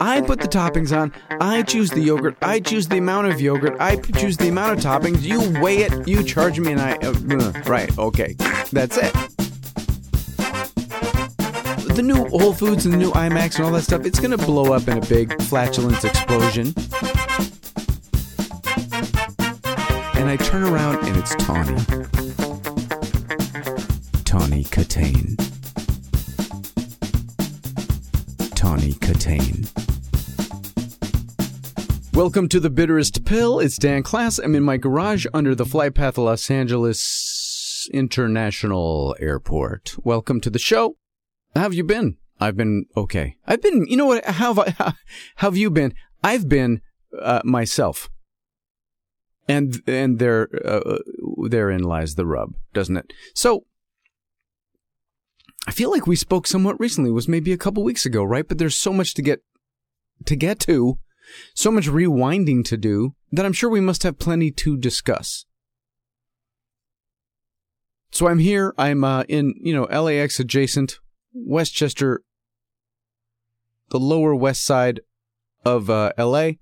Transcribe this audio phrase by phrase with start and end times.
[0.00, 1.12] I put the toppings on.
[1.40, 2.36] I choose the yogurt.
[2.42, 3.76] I choose the amount of yogurt.
[3.80, 5.22] I choose the amount of toppings.
[5.22, 6.06] You weigh it.
[6.06, 6.96] You charge me, and I.
[6.96, 7.12] Uh,
[7.66, 7.96] right.
[7.98, 8.34] Okay.
[8.72, 9.12] That's it.
[11.94, 14.38] The new Whole Foods and the new IMAX and all that stuff, it's going to
[14.38, 16.72] blow up in a big flatulence explosion.
[20.14, 21.76] And I turn around and it's Tawny.
[24.24, 25.59] Tawny Kitaen.
[28.92, 29.68] Kitaen.
[32.12, 33.60] Welcome to the bitterest pill.
[33.60, 34.38] It's Dan Class.
[34.38, 39.94] I'm in my garage under the flight path of Los Angeles International Airport.
[40.04, 40.96] Welcome to the show.
[41.54, 42.16] How have you been?
[42.40, 43.36] I've been okay.
[43.46, 44.24] I've been, you know what?
[44.24, 44.92] How have, I, how,
[45.36, 45.94] have you been?
[46.24, 46.80] I've been
[47.20, 48.08] uh, myself.
[49.48, 50.98] And and there uh,
[51.48, 53.12] therein lies the rub, doesn't it?
[53.34, 53.64] So
[55.66, 57.10] I feel like we spoke somewhat recently.
[57.10, 58.46] It was maybe a couple weeks ago, right?
[58.46, 59.42] But there's so much to get
[60.26, 60.98] to get to,
[61.54, 65.44] so much rewinding to do that I'm sure we must have plenty to discuss.
[68.10, 68.74] So I'm here.
[68.76, 70.98] I'm uh, in you know LAX adjacent
[71.32, 72.22] Westchester,
[73.90, 75.00] the lower west side
[75.64, 76.52] of uh, LA.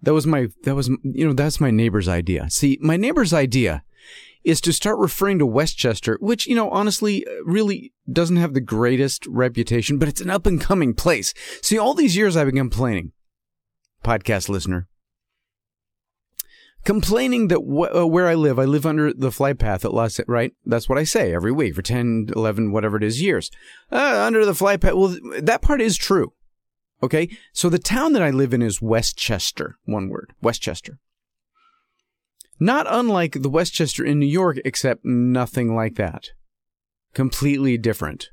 [0.00, 2.50] That was my that was you know that's my neighbor's idea.
[2.50, 3.82] See, my neighbor's idea
[4.44, 9.26] is to start referring to Westchester, which you know honestly really doesn't have the greatest
[9.26, 11.34] reputation, but it's an up and coming place.
[11.62, 13.12] See, all these years I've been complaining,
[14.04, 14.88] podcast listener,
[16.84, 20.20] complaining that wh- uh, where I live, I live under the flight path at Los,
[20.26, 20.52] right?
[20.64, 23.50] That's what I say every week for 10, 11, whatever it is years.
[23.90, 24.94] Uh, under the flight path.
[24.94, 26.32] Well, that part is true.
[27.02, 27.28] Okay.
[27.52, 29.76] So the town that I live in is Westchester.
[29.84, 30.34] One word.
[30.40, 30.98] Westchester.
[32.62, 36.28] Not unlike the Westchester in New York, except nothing like that.
[37.12, 38.30] Completely different.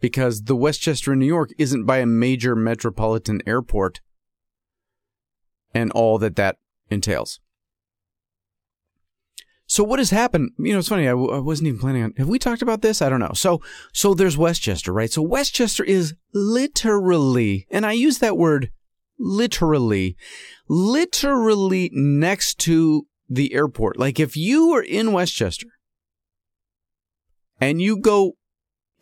[0.00, 4.00] Because the Westchester in New York isn't by a major metropolitan airport
[5.74, 6.56] and all that that
[6.88, 7.38] entails.
[9.66, 10.52] So what has happened?
[10.56, 11.06] You know, it's funny.
[11.06, 12.14] I w- I wasn't even planning on.
[12.16, 13.02] Have we talked about this?
[13.02, 13.32] I don't know.
[13.34, 13.60] So,
[13.92, 15.12] so there's Westchester, right?
[15.12, 18.70] So Westchester is literally, and I use that word
[19.18, 20.16] literally,
[20.66, 23.98] literally next to the airport.
[23.98, 25.68] Like if you are in Westchester
[27.60, 28.36] and you go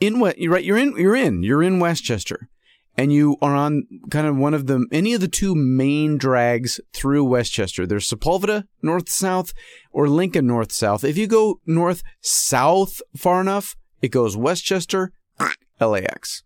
[0.00, 0.64] in what, you're right?
[0.64, 2.48] You're in, you're in, you're in Westchester
[2.96, 6.80] and you are on kind of one of the any of the two main drags
[6.92, 7.86] through Westchester.
[7.86, 9.52] There's Sepulveda north south
[9.92, 11.04] or Lincoln north south.
[11.04, 15.12] If you go north south far enough, it goes Westchester,
[15.80, 16.42] LAX.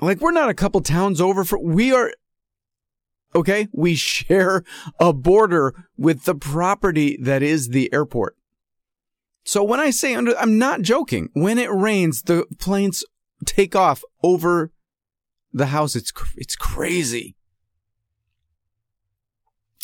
[0.00, 2.12] Like we're not a couple towns over for we are
[3.34, 4.64] okay, we share
[4.98, 8.36] a border with the property that is the airport.
[9.44, 11.30] So when I say under I'm not joking.
[11.32, 13.02] When it rains, the planes
[13.46, 14.72] take off over
[15.52, 15.96] the house.
[15.96, 17.34] It's it's crazy.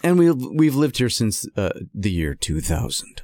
[0.03, 3.23] And we've we've lived here since uh, the year 2000.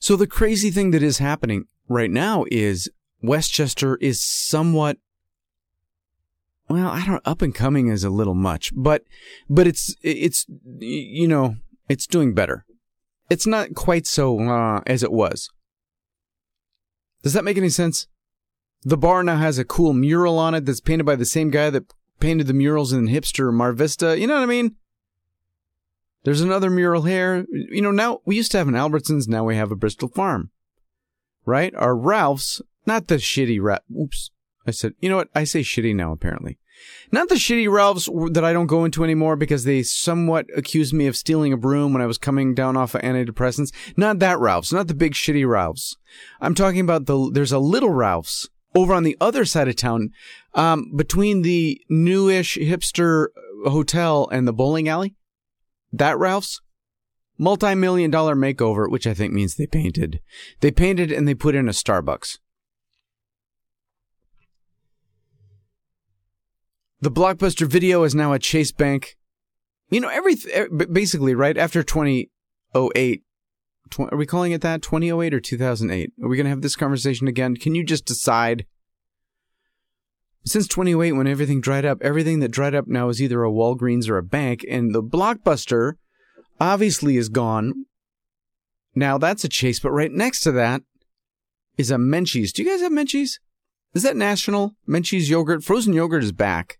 [0.00, 2.90] So the crazy thing that is happening right now is
[3.22, 4.98] Westchester is somewhat
[6.68, 9.04] well, I don't up and coming is a little much, but
[9.48, 10.46] but it's it's
[10.78, 11.56] you know,
[11.88, 12.64] it's doing better.
[13.30, 15.50] It's not quite so uh, as it was.
[17.22, 18.06] Does that make any sense?
[18.82, 21.70] The bar now has a cool mural on it that's painted by the same guy
[21.70, 24.18] that painted the murals in Hipster Mar Vista.
[24.18, 24.76] You know what I mean?
[26.24, 27.46] There's another mural here.
[27.50, 30.50] You know, now we used to have an Albertsons, now we have a Bristol Farm.
[31.44, 31.74] Right?
[31.74, 33.82] Our Ralph's, not the shitty Ralph.
[33.90, 34.30] Oops.
[34.68, 35.28] I said, you know what?
[35.34, 36.58] I say shitty now, apparently.
[37.10, 41.06] Not the shitty Ralphs that I don't go into anymore because they somewhat accused me
[41.06, 43.72] of stealing a broom when I was coming down off of antidepressants.
[43.96, 45.96] Not that Ralphs, not the big shitty Ralphs.
[46.40, 50.10] I'm talking about the, there's a little Ralph's over on the other side of town,
[50.54, 53.28] um, between the newish hipster
[53.64, 55.16] hotel and the bowling alley.
[55.92, 56.60] That Ralph's
[57.38, 60.20] multi-million dollar makeover, which I think means they painted.
[60.60, 62.38] They painted and they put in a Starbucks.
[67.00, 69.16] The Blockbuster Video is now a Chase Bank.
[69.88, 73.22] You know, every er, basically right after 2008.
[73.90, 76.12] Tw- are we calling it that 2008 or 2008?
[76.20, 77.56] Are we going to have this conversation again?
[77.56, 78.66] Can you just decide?
[80.44, 84.08] Since 2008, when everything dried up, everything that dried up now is either a Walgreens
[84.08, 85.94] or a bank, and the Blockbuster
[86.60, 87.84] obviously is gone.
[88.96, 90.82] Now that's a Chase, but right next to that
[91.76, 92.52] is a Menchie's.
[92.52, 93.38] Do you guys have Menchie's?
[93.94, 94.74] Is that national?
[94.88, 95.62] Menchie's yogurt?
[95.62, 96.77] Frozen yogurt is back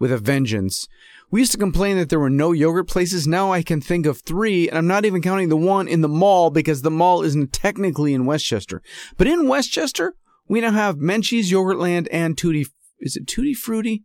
[0.00, 0.88] with a vengeance.
[1.30, 3.28] We used to complain that there were no yogurt places.
[3.28, 6.08] Now I can think of three, and I'm not even counting the one in the
[6.08, 8.82] mall because the mall isn't technically in Westchester.
[9.16, 10.16] But in Westchester,
[10.50, 12.66] We now have Menchie's Yogurtland and Tutti.
[12.98, 14.02] Is it Tutti Frutti?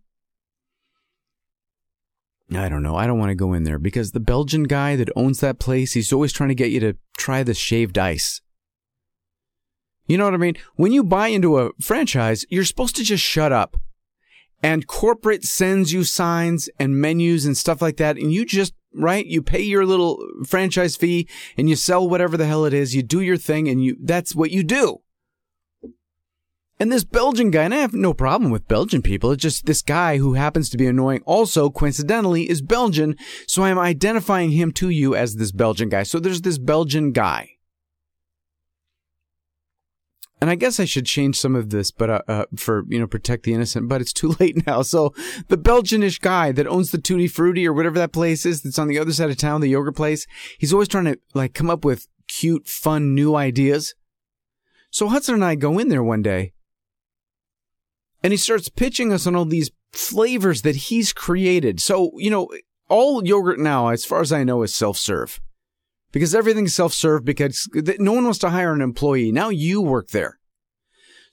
[2.53, 2.95] I don't know.
[2.95, 5.94] I don't want to go in there because the Belgian guy that owns that place,
[5.94, 8.41] he's always trying to get you to try the shaved ice.
[10.06, 10.56] You know what I mean?
[10.75, 13.77] When you buy into a franchise, you're supposed to just shut up.
[14.63, 18.18] And corporate sends you signs and menus and stuff like that.
[18.18, 19.25] And you just, right?
[19.25, 22.96] You pay your little franchise fee and you sell whatever the hell it is.
[22.96, 25.02] You do your thing and you, that's what you do.
[26.78, 29.31] And this Belgian guy, and I have no problem with Belgian people.
[29.31, 33.16] It's just this guy who happens to be annoying also coincidentally is Belgian.
[33.48, 36.04] So I'm identifying him to you as this Belgian guy.
[36.04, 37.55] So there's this Belgian guy.
[40.42, 43.08] And I guess I should change some of this, but uh, uh, for you know
[43.08, 43.88] protect the innocent.
[43.88, 44.82] But it's too late now.
[44.82, 45.14] So
[45.48, 48.88] the Belgianish guy that owns the Tutti Frutti or whatever that place is that's on
[48.88, 50.28] the other side of town, the yogurt place,
[50.58, 53.96] he's always trying to like come up with cute, fun, new ideas.
[54.92, 56.54] So Hudson and I go in there one day,
[58.24, 61.80] and he starts pitching us on all these flavors that he's created.
[61.80, 62.50] So you know,
[62.90, 65.40] all yogurt now, as far as I know, is self serve
[66.15, 67.67] because everything's self-serve because
[68.00, 69.33] no one wants to hire an employee.
[69.33, 70.39] Now you work there.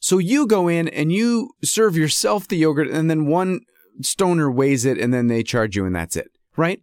[0.01, 3.61] So you go in and you serve yourself the yogurt and then one
[4.01, 6.83] stoner weighs it and then they charge you and that's it, right?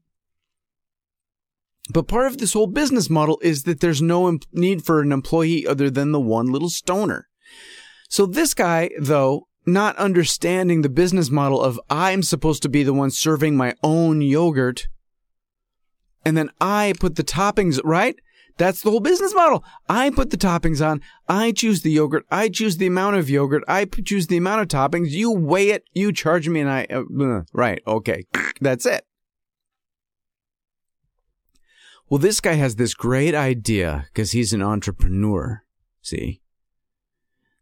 [1.91, 5.67] But part of this whole business model is that there's no need for an employee
[5.67, 7.27] other than the one little stoner.
[8.07, 12.93] So this guy, though, not understanding the business model of I'm supposed to be the
[12.93, 14.87] one serving my own yogurt,
[16.29, 18.15] and then I put the toppings, right?
[18.59, 19.63] That's the whole business model.
[19.89, 21.01] I put the toppings on.
[21.27, 22.23] I choose the yogurt.
[22.29, 23.63] I choose the amount of yogurt.
[23.67, 25.09] I choose the amount of toppings.
[25.09, 25.85] You weigh it.
[25.93, 27.81] You charge me and I, uh, right.
[27.87, 28.25] Okay.
[28.61, 29.07] That's it.
[32.09, 35.63] Well, this guy has this great idea because he's an entrepreneur.
[36.03, 36.41] See?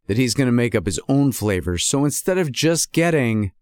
[0.08, 1.86] That he's going to make up his own flavors.
[1.86, 3.54] So instead of just getting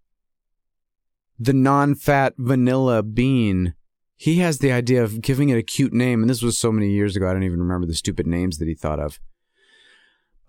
[1.38, 3.75] the non-fat vanilla bean,
[4.18, 6.90] he has the idea of giving it a cute name, and this was so many
[6.90, 9.20] years ago, I don't even remember the stupid names that he thought of.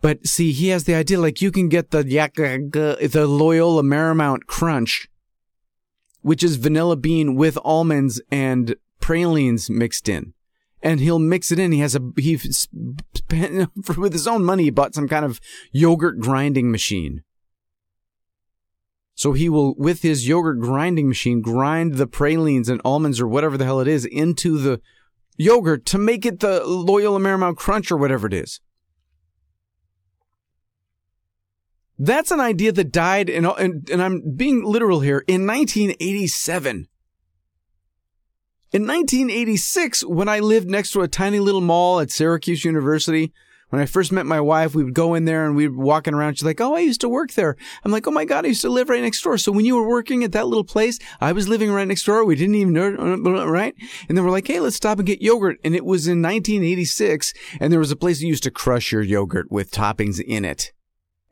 [0.00, 4.46] But see, he has the idea like you can get the uh, the Loyola Marymount
[4.46, 5.08] Crunch,
[6.20, 10.34] which is vanilla bean with almonds and pralines mixed in.
[10.82, 11.72] And he'll mix it in.
[11.72, 12.36] He has a he
[13.96, 14.64] with his own money.
[14.64, 15.40] He bought some kind of
[15.72, 17.22] yogurt grinding machine
[19.16, 23.56] so he will, with his yogurt grinding machine, grind the pralines and almonds or whatever
[23.56, 24.78] the hell it is into the
[25.38, 28.60] yogurt to make it the Loyola Marymount Crunch or whatever it is.
[31.98, 36.86] That's an idea that died, in, and, and I'm being literal here, in 1987.
[38.72, 43.32] In 1986, when I lived next to a tiny little mall at Syracuse University,
[43.76, 46.14] when I first met my wife, we would go in there and we'd be walking
[46.14, 46.38] around.
[46.38, 47.58] She's like, Oh, I used to work there.
[47.84, 49.36] I'm like, Oh my God, I used to live right next door.
[49.36, 52.24] So when you were working at that little place, I was living right next door.
[52.24, 53.74] We didn't even know, uh, right?
[54.08, 55.58] And then we're like, Hey, let's stop and get yogurt.
[55.62, 57.34] And it was in 1986.
[57.60, 60.72] And there was a place that used to crush your yogurt with toppings in it.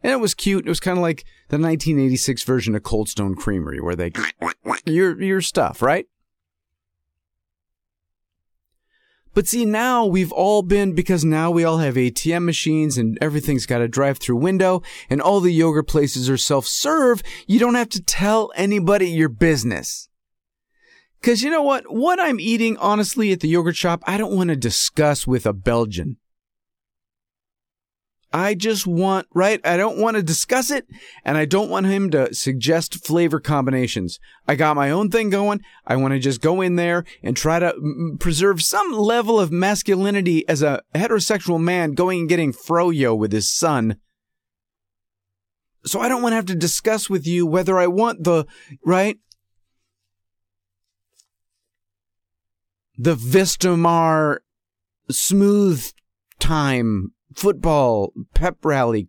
[0.02, 0.66] And it was cute.
[0.66, 4.12] It was kind of like the 1986 version of Cold Stone Creamery where they,
[4.84, 6.06] your, your stuff, right?
[9.34, 13.66] But see, now we've all been, because now we all have ATM machines and everything's
[13.66, 17.22] got a drive through window and all the yogurt places are self serve.
[17.46, 20.08] You don't have to tell anybody your business.
[21.20, 21.90] Cause you know what?
[21.92, 25.54] What I'm eating, honestly, at the yogurt shop, I don't want to discuss with a
[25.54, 26.18] Belgian.
[28.34, 29.60] I just want, right?
[29.64, 30.88] I don't want to discuss it
[31.24, 34.18] and I don't want him to suggest flavor combinations.
[34.48, 35.60] I got my own thing going.
[35.86, 39.52] I want to just go in there and try to m- preserve some level of
[39.52, 43.98] masculinity as a heterosexual man going and getting froyo with his son.
[45.86, 48.46] So I don't want to have to discuss with you whether I want the,
[48.84, 49.16] right?
[52.98, 54.38] The Vistamar
[55.08, 55.88] smooth
[56.40, 59.08] time football pep rally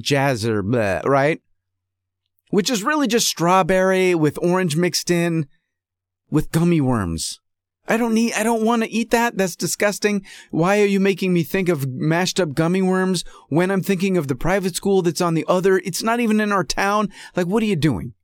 [0.00, 1.40] jazzer, blah, right?
[2.50, 5.46] Which is really just strawberry with orange mixed in
[6.30, 7.40] with gummy worms.
[7.88, 9.36] I don't need, I don't want to eat that.
[9.36, 10.24] That's disgusting.
[10.50, 14.26] Why are you making me think of mashed up gummy worms when I'm thinking of
[14.26, 15.78] the private school that's on the other?
[15.78, 17.10] It's not even in our town.
[17.36, 18.14] Like, what are you doing?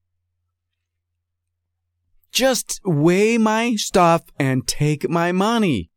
[2.33, 5.91] Just weigh my stuff and take my money.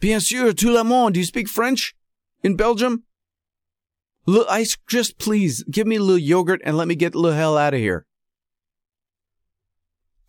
[0.00, 1.14] Bien sûr, tout le monde.
[1.14, 1.94] Do you speak French
[2.42, 3.04] in Belgium?
[4.26, 7.56] Look, I just please give me a little yogurt and let me get the hell
[7.56, 8.06] out of here.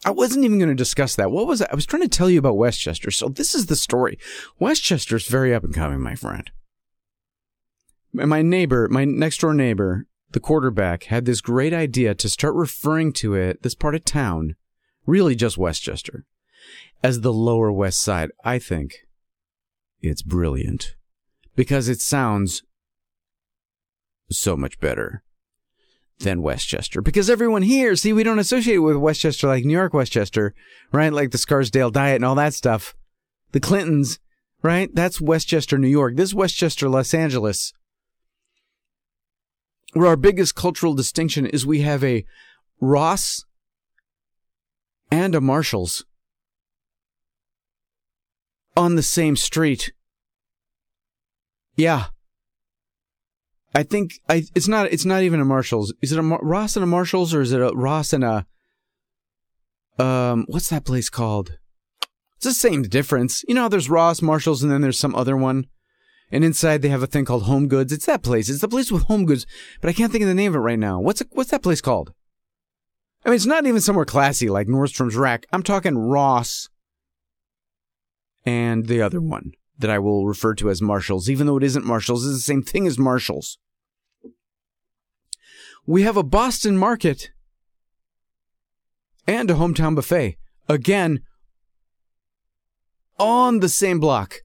[0.05, 1.31] I wasn't even going to discuss that.
[1.31, 1.67] What was I?
[1.71, 3.09] I was trying to tell you about Westchester.
[3.11, 4.19] So this is the story.
[4.59, 6.49] Westchester's very up and coming, my friend.
[8.13, 13.11] My neighbor, my next door neighbor, the quarterback, had this great idea to start referring
[13.13, 14.55] to it, this part of town,
[15.05, 16.25] really just Westchester,
[17.03, 18.29] as the Lower West Side.
[18.43, 19.06] I think
[20.01, 20.95] it's brilliant
[21.55, 22.63] because it sounds
[24.29, 25.23] so much better
[26.19, 27.01] than Westchester.
[27.01, 30.53] Because everyone here, see, we don't associate it with Westchester like New York Westchester,
[30.91, 31.13] right?
[31.13, 32.95] Like the Scarsdale diet and all that stuff.
[33.51, 34.19] The Clintons,
[34.63, 34.89] right?
[34.93, 36.15] That's Westchester, New York.
[36.15, 37.73] This is Westchester, Los Angeles.
[39.93, 42.25] Where our biggest cultural distinction is we have a
[42.81, 43.45] Ross
[45.09, 46.05] and a Marshalls
[48.77, 49.91] on the same street.
[51.75, 52.05] Yeah.
[53.75, 55.93] I think I it's not it's not even a Marshalls.
[56.01, 58.45] Is it a Mar- Ross and a Marshalls or is it a Ross and a
[59.99, 61.57] um what's that place called?
[62.37, 63.43] It's the same difference.
[63.47, 65.65] You know, there's Ross, Marshalls, and then there's some other one.
[66.31, 67.91] And inside they have a thing called Home Goods.
[67.91, 68.47] It's that place.
[68.47, 69.47] It's the place with Home Goods,
[69.81, 70.99] but I can't think of the name of it right now.
[70.99, 72.13] What's it, what's that place called?
[73.25, 75.47] I mean, it's not even somewhere classy like Nordstrom's Rack.
[75.51, 76.69] I'm talking Ross
[78.47, 81.85] and the other one that I will refer to as Marshalls, even though it isn't
[81.85, 83.57] Marshalls, it's the same thing as Marshalls.
[85.85, 87.29] We have a Boston market
[89.27, 90.37] and a hometown buffet.
[90.69, 91.19] Again,
[93.19, 94.37] on the same block,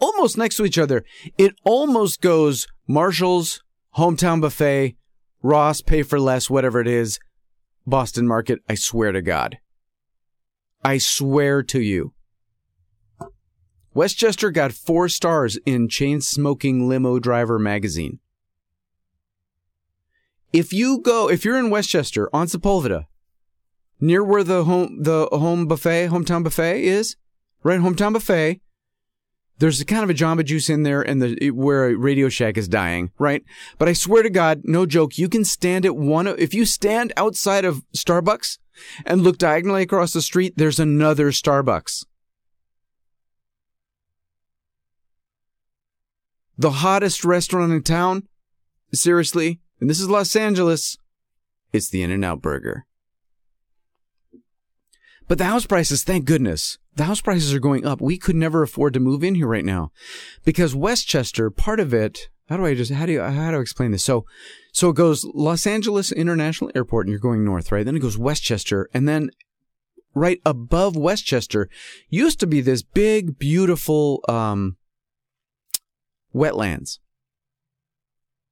[0.00, 1.04] almost next to each other.
[1.38, 3.62] It almost goes Marshall's,
[3.96, 4.96] hometown buffet,
[5.42, 7.20] Ross, pay for less, whatever it is,
[7.86, 8.58] Boston market.
[8.68, 9.58] I swear to God.
[10.84, 12.14] I swear to you.
[13.94, 18.20] Westchester got four stars in Chain Smoking Limo Driver magazine.
[20.52, 23.06] If you go, if you're in Westchester on Sepulveda,
[24.00, 27.16] near where the home the home buffet, hometown buffet is,
[27.62, 27.80] right?
[27.80, 28.60] Hometown buffet.
[29.58, 32.68] There's a kind of a Jamba Juice in there, and the where Radio Shack is
[32.68, 33.44] dying, right?
[33.78, 36.26] But I swear to God, no joke, you can stand at one.
[36.26, 38.58] If you stand outside of Starbucks
[39.06, 42.04] and look diagonally across the street, there's another Starbucks.
[46.62, 48.28] The hottest restaurant in town,
[48.94, 50.96] seriously, and this is Los Angeles,
[51.72, 52.86] it's the In-N-Out Burger.
[55.26, 58.00] But the house prices, thank goodness, the house prices are going up.
[58.00, 59.90] We could never afford to move in here right now
[60.44, 63.60] because Westchester, part of it, how do I just, how do you, how do I
[63.60, 64.04] explain this?
[64.04, 64.24] So,
[64.72, 67.84] so it goes Los Angeles International Airport and you're going north, right?
[67.84, 69.30] Then it goes Westchester and then
[70.14, 71.68] right above Westchester
[72.08, 74.76] used to be this big, beautiful, um,
[76.34, 76.98] wetlands.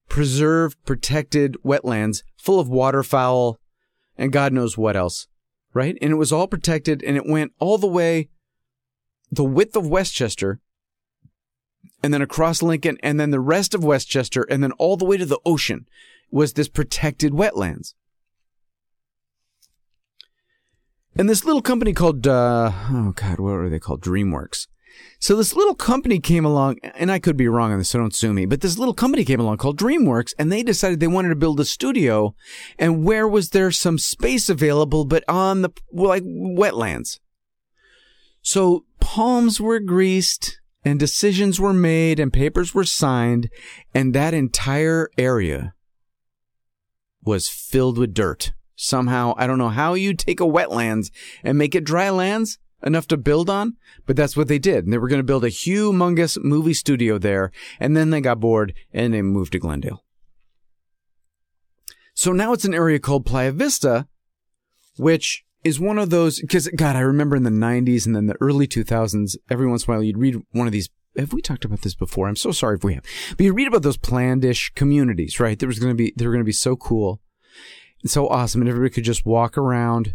[0.09, 3.59] Preserved, protected wetlands full of waterfowl
[4.17, 5.29] and God knows what else,
[5.73, 5.97] right?
[6.03, 8.29] And it was all protected and it went all the way
[9.31, 10.61] the width of Westchester
[12.03, 15.17] and then across Lincoln and then the rest of Westchester and then all the way
[15.17, 15.87] to the ocean
[16.31, 17.95] was this protected wetlands.
[21.17, 24.01] And this little company called, uh, oh God, what are they called?
[24.01, 24.67] DreamWorks
[25.19, 28.14] so this little company came along, and I could be wrong on this, so don't
[28.14, 31.28] sue me, but this little company came along called DreamWorks, and they decided they wanted
[31.28, 32.35] to build a studio.
[32.78, 37.19] And where was there some space available, but on the, like, wetlands?
[38.40, 43.50] So palms were greased, and decisions were made, and papers were signed,
[43.95, 45.75] and that entire area
[47.23, 48.52] was filled with dirt.
[48.75, 51.11] Somehow, I don't know how you take a wetlands
[51.45, 54.85] and make it dry lands, enough to build on, but that's what they did.
[54.85, 58.41] And they were going to build a humongous movie studio there, and then they got
[58.41, 60.05] bored and they moved to Glendale.
[62.15, 64.07] So now it's an area called Playa Vista,
[64.99, 68.37] which is one of those, because God, I remember in the 90s and then the
[68.41, 70.89] early 2000s, every once in a while you'd read one of these.
[71.17, 72.29] Have we talked about this before?
[72.29, 73.05] I'm so sorry if we have.
[73.37, 75.59] But you read about those planned-ish communities, right?
[75.59, 77.21] There was going to be, they were going to be so cool
[78.03, 80.15] and so awesome, and everybody could just walk around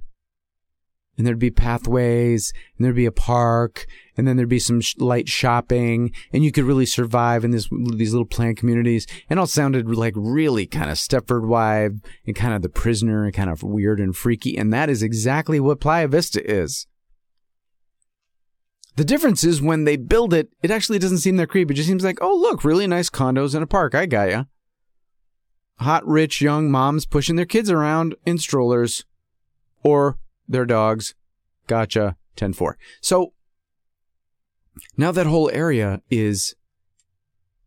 [1.17, 3.85] and there'd be pathways and there'd be a park
[4.17, 7.69] and then there'd be some sh- light shopping and you could really survive in this
[7.95, 11.91] these little planned communities and all sounded like really kind of Stepford wife
[12.25, 15.59] and kind of the prisoner and kind of weird and freaky and that is exactly
[15.59, 16.87] what Playa Vista is.
[18.95, 21.73] The difference is when they build it, it actually doesn't seem that creepy.
[21.73, 23.93] It just seems like, oh look, really nice condos and a park.
[23.93, 24.43] I got ya.
[25.79, 29.03] Hot, rich, young moms pushing their kids around in strollers,
[29.83, 31.15] or their dogs.
[31.67, 32.15] Gotcha.
[32.35, 32.77] 10 4.
[33.01, 33.33] So
[34.97, 36.55] now that whole area is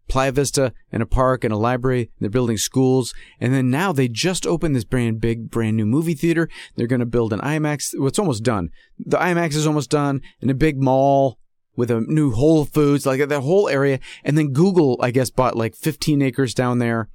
[0.09, 2.11] Playa Vista and a park and a library.
[2.19, 3.15] They're building schools.
[3.41, 6.49] And then now they just opened this brand big, brand new movie theater.
[6.77, 7.99] They're going to build an IMAX.
[7.99, 8.71] Well, it's almost done.
[8.99, 11.39] The IMAX is almost done and a big mall
[11.77, 14.01] with a new Whole Foods, like that whole area.
[14.25, 17.09] And then Google, I guess, bought like 15 acres down there.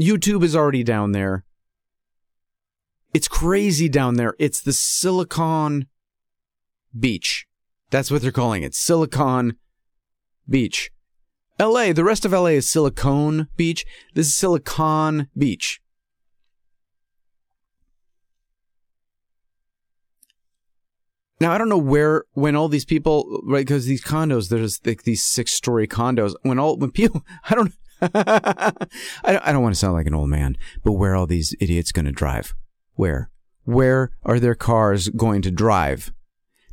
[0.00, 1.44] YouTube is already down there.
[3.16, 4.34] It's crazy down there.
[4.38, 5.86] It's the Silicon
[7.00, 7.46] Beach.
[7.88, 8.74] That's what they're calling it.
[8.74, 9.56] Silicon
[10.46, 10.90] Beach.
[11.58, 13.86] LA, the rest of LA is Silicon Beach.
[14.12, 15.80] This is Silicon Beach.
[21.40, 25.04] Now I don't know where when all these people right because these condos there's like
[25.04, 28.72] these six story condos when all when people I don't I
[29.32, 31.92] don't I don't want to sound like an old man but where all these idiots
[31.92, 32.54] going to drive
[32.96, 33.30] where
[33.64, 36.12] where are their cars going to drive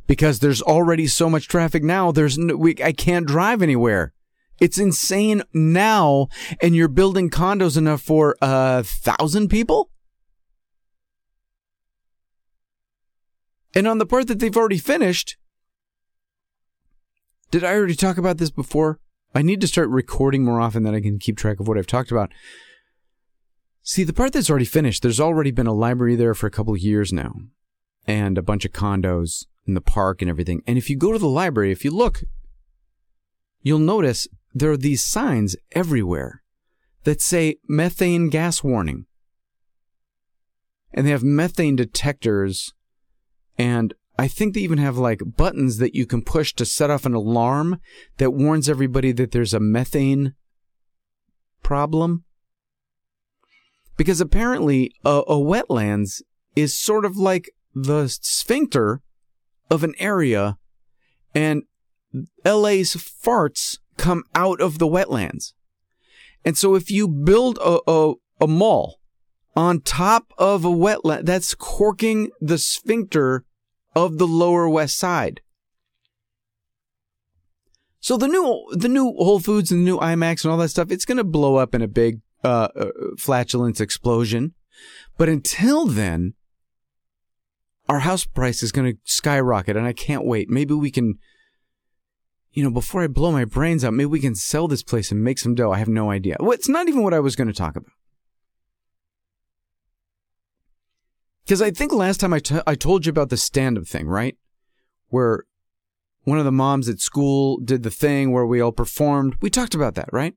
[0.06, 4.12] because there's already so much traffic now there's no, we, I can't drive anywhere
[4.60, 6.28] it's insane now
[6.60, 9.90] and you're building condos enough for a thousand people
[13.74, 15.36] And on the part that they've already finished,
[17.50, 19.00] did I already talk about this before?
[19.34, 21.86] I need to start recording more often than I can keep track of what I've
[21.86, 22.30] talked about.
[23.86, 26.72] See, the part that's already finished, there's already been a library there for a couple
[26.72, 27.34] of years now,
[28.06, 30.62] and a bunch of condos in the park and everything.
[30.66, 32.24] And if you go to the library, if you look,
[33.60, 36.42] you'll notice there are these signs everywhere
[37.04, 39.04] that say methane gas warning.
[40.92, 42.72] And they have methane detectors
[43.58, 47.04] and I think they even have like buttons that you can push to set off
[47.04, 47.80] an alarm
[48.18, 50.34] that warns everybody that there's a methane
[51.62, 52.23] problem.
[53.96, 56.22] Because apparently a, a wetlands
[56.56, 59.02] is sort of like the sphincter
[59.70, 60.58] of an area
[61.34, 61.64] and
[62.44, 65.52] LA's farts come out of the wetlands.
[66.44, 69.00] And so if you build a, a, a mall
[69.56, 73.44] on top of a wetland that's corking the sphincter
[73.94, 75.40] of the lower west side.
[78.00, 80.90] So the new the new Whole Foods and the new IMAX and all that stuff,
[80.90, 84.54] it's going to blow up in a big uh, uh, flatulence explosion.
[85.16, 86.34] But until then,
[87.88, 90.50] our house price is going to skyrocket, and I can't wait.
[90.50, 91.18] Maybe we can,
[92.52, 95.22] you know, before I blow my brains out, maybe we can sell this place and
[95.22, 95.72] make some dough.
[95.72, 96.36] I have no idea.
[96.40, 97.90] Well, it's not even what I was going to talk about.
[101.44, 104.06] Because I think last time I, t- I told you about the stand up thing,
[104.06, 104.36] right?
[105.08, 105.44] Where
[106.22, 109.36] one of the moms at school did the thing where we all performed.
[109.42, 110.34] We talked about that, right?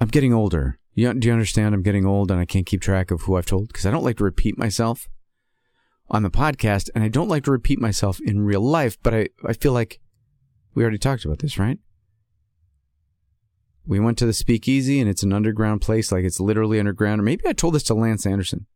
[0.00, 0.78] I'm getting older.
[0.94, 1.74] You, do you understand?
[1.74, 4.04] I'm getting old and I can't keep track of who I've told because I don't
[4.04, 5.08] like to repeat myself
[6.10, 9.28] on the podcast and I don't like to repeat myself in real life, but I,
[9.46, 10.00] I feel like
[10.74, 11.78] we already talked about this, right?
[13.86, 17.20] we went to the speakeasy and it's an underground place, like it's literally underground.
[17.20, 18.66] Or maybe I told this to Lance Anderson.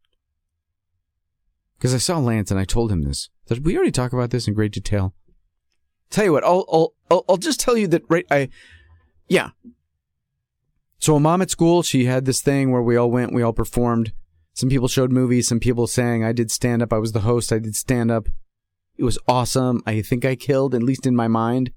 [1.78, 3.30] Because I saw Lance and I told him this.
[3.46, 5.14] Did we already talk about this in great detail?
[6.10, 8.26] Tell you what, I'll, I'll, I'll, I'll just tell you that, right?
[8.30, 8.48] I,
[9.28, 9.50] yeah.
[10.98, 13.52] So a mom at school, she had this thing where we all went, we all
[13.52, 14.12] performed.
[14.54, 16.24] Some people showed movies, some people sang.
[16.24, 16.92] I did stand up.
[16.92, 17.52] I was the host.
[17.52, 18.28] I did stand up.
[18.96, 19.80] It was awesome.
[19.86, 21.70] I think I killed, at least in my mind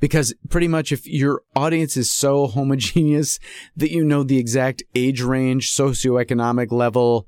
[0.00, 3.38] because pretty much if your audience is so homogeneous
[3.76, 7.26] that you know the exact age range, socioeconomic level,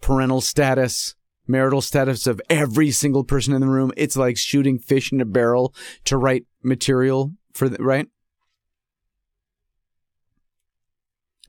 [0.00, 1.14] parental status,
[1.46, 5.24] marital status of every single person in the room, it's like shooting fish in a
[5.24, 8.08] barrel to write material for the, right?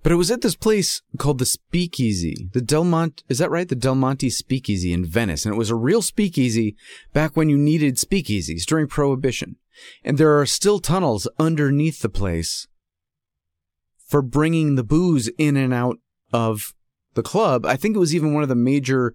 [0.02, 3.68] But it was at this place called the Speakeasy, the Del Monte, is that right?
[3.68, 5.46] The Del Monte Speakeasy in Venice.
[5.46, 6.76] And it was a real speakeasy
[7.14, 9.58] back when you needed speakeasies during Prohibition.
[10.04, 12.68] And there are still tunnels underneath the place
[14.06, 15.98] for bringing the booze in and out
[16.32, 16.74] of
[17.14, 17.66] the club.
[17.66, 19.14] I think it was even one of the major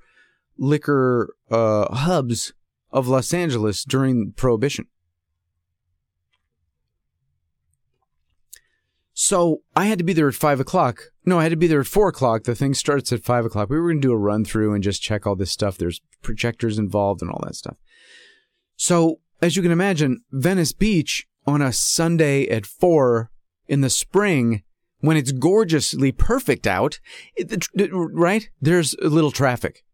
[0.59, 2.53] liquor uh, hubs
[2.91, 4.87] of Los Angeles during Prohibition.
[9.17, 11.05] So I had to be there at five o'clock.
[11.25, 12.43] No, I had to be there at four o'clock.
[12.43, 13.71] The thing starts at five o'clock.
[13.71, 15.79] We were going to do a run through and just check all this stuff.
[15.79, 17.77] There's projectors involved and all that stuff.
[18.77, 23.31] So as you can imagine, Venice Beach on a Sunday at four
[23.69, 24.65] in the spring
[25.01, 26.99] when it's gorgeously perfect out,
[27.93, 28.49] right?
[28.61, 29.85] There's a little traffic.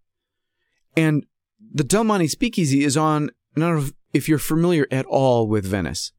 [0.96, 1.26] And
[1.72, 5.66] the Del Monte Speakeasy is on, I don't know if you're familiar at all with
[5.66, 6.12] Venice.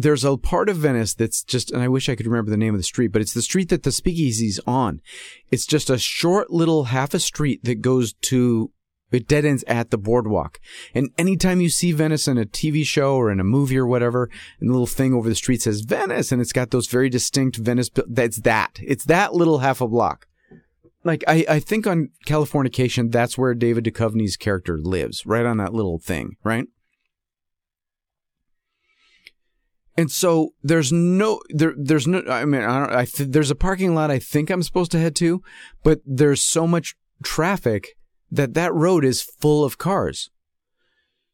[0.00, 2.72] There's a part of Venice that's just, and I wish I could remember the name
[2.72, 5.00] of the street, but it's the street that the speakeasy's on.
[5.50, 8.70] It's just a short little half a street that goes to
[9.10, 10.60] it dead ends at the boardwalk.
[10.94, 14.30] And anytime you see Venice in a TV show or in a movie or whatever,
[14.60, 17.56] and the little thing over the street says Venice, and it's got those very distinct
[17.56, 18.78] Venice, that's that.
[18.80, 20.28] It's that little half a block.
[21.02, 25.74] like I, I think on Californication, that's where David Duchovny's character lives, right on that
[25.74, 26.66] little thing, right?
[29.98, 33.96] And so there's no there there's no I mean I I th- there's a parking
[33.96, 35.42] lot I think I'm supposed to head to,
[35.82, 37.96] but there's so much traffic
[38.30, 40.30] that that road is full of cars.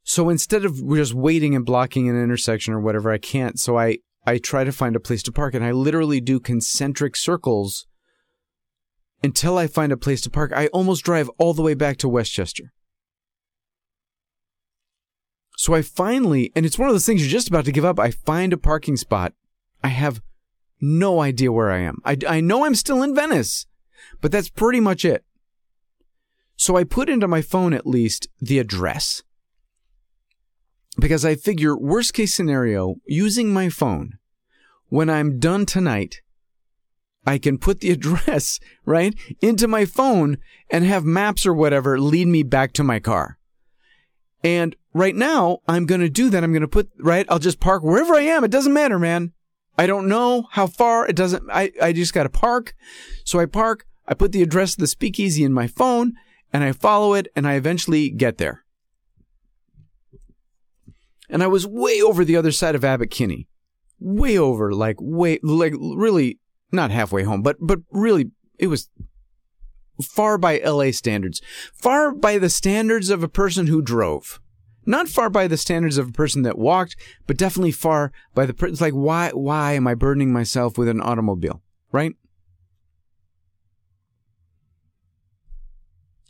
[0.02, 3.60] So instead of just waiting and blocking an intersection or whatever, I can't.
[3.60, 7.16] So I I try to find a place to park and I literally do concentric
[7.16, 7.86] circles
[9.22, 10.52] until I find a place to park.
[10.56, 12.72] I almost drive all the way back to Westchester.
[15.56, 17.98] So I finally, and it's one of those things you're just about to give up.
[17.98, 19.34] I find a parking spot.
[19.82, 20.20] I have
[20.80, 21.98] no idea where I am.
[22.04, 23.66] I, I know I'm still in Venice,
[24.20, 25.24] but that's pretty much it.
[26.56, 29.22] So I put into my phone at least the address.
[30.98, 34.18] Because I figure, worst case scenario, using my phone,
[34.88, 36.20] when I'm done tonight,
[37.26, 40.38] I can put the address, right, into my phone
[40.70, 43.38] and have maps or whatever lead me back to my car.
[44.42, 46.42] And right now, I'm going to do that.
[46.42, 48.44] I'm going to put, right, I'll just park wherever I am.
[48.44, 49.32] It doesn't matter, man.
[49.76, 51.06] I don't know how far.
[51.06, 52.74] It doesn't, I, I just got to park.
[53.24, 56.14] So I park, I put the address of the speakeasy in my phone,
[56.52, 58.64] and I follow it, and I eventually get there.
[61.28, 63.48] And I was way over the other side of Abbot Kinney.
[63.98, 66.38] Way over, like, way, like, really,
[66.70, 68.88] not halfway home, but, but really, it was
[70.02, 71.40] far by LA standards,
[71.72, 74.40] far by the standards of a person who drove.
[74.86, 78.54] Not far by the standards of a person that walked, but definitely far by the.
[78.66, 81.62] It's like, why, why am I burdening myself with an automobile?
[81.92, 82.12] Right?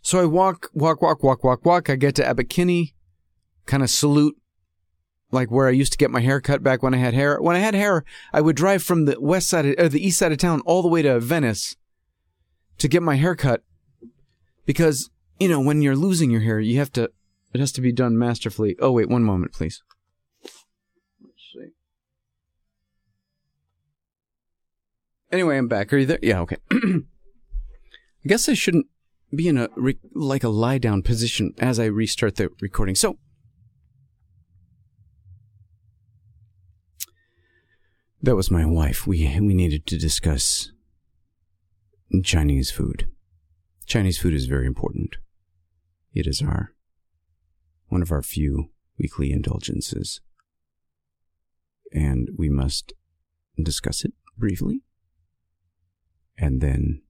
[0.02, 1.88] So I walk, walk, walk, walk, walk, walk.
[1.88, 2.54] I get to Abbot
[3.66, 4.36] kind of salute,
[5.30, 7.40] like where I used to get my hair cut back when I had hair.
[7.40, 10.18] When I had hair, I would drive from the west side, of, or the east
[10.18, 11.76] side of town, all the way to Venice
[12.78, 13.62] to get my hair cut
[14.66, 17.10] because you know when you're losing your hair you have to
[17.54, 18.76] it has to be done masterfully.
[18.80, 19.82] Oh wait one moment please.
[20.42, 21.68] Let's see.
[25.32, 25.92] Anyway i'm back.
[25.92, 26.18] Are you there?
[26.20, 26.56] Yeah okay.
[26.72, 27.02] I
[28.26, 28.86] guess i shouldn't
[29.34, 32.94] be in a re- like a lie down position as i restart the recording.
[32.94, 33.18] So
[38.20, 39.06] that was my wife.
[39.06, 40.72] We we needed to discuss
[42.22, 43.08] Chinese food.
[43.86, 45.16] Chinese food is very important.
[46.14, 46.73] It is our
[47.88, 50.20] one of our few weekly indulgences.
[51.92, 52.92] And we must
[53.60, 54.82] discuss it briefly.
[56.36, 57.02] And then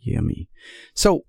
[0.00, 0.48] yummy.
[0.94, 1.24] So,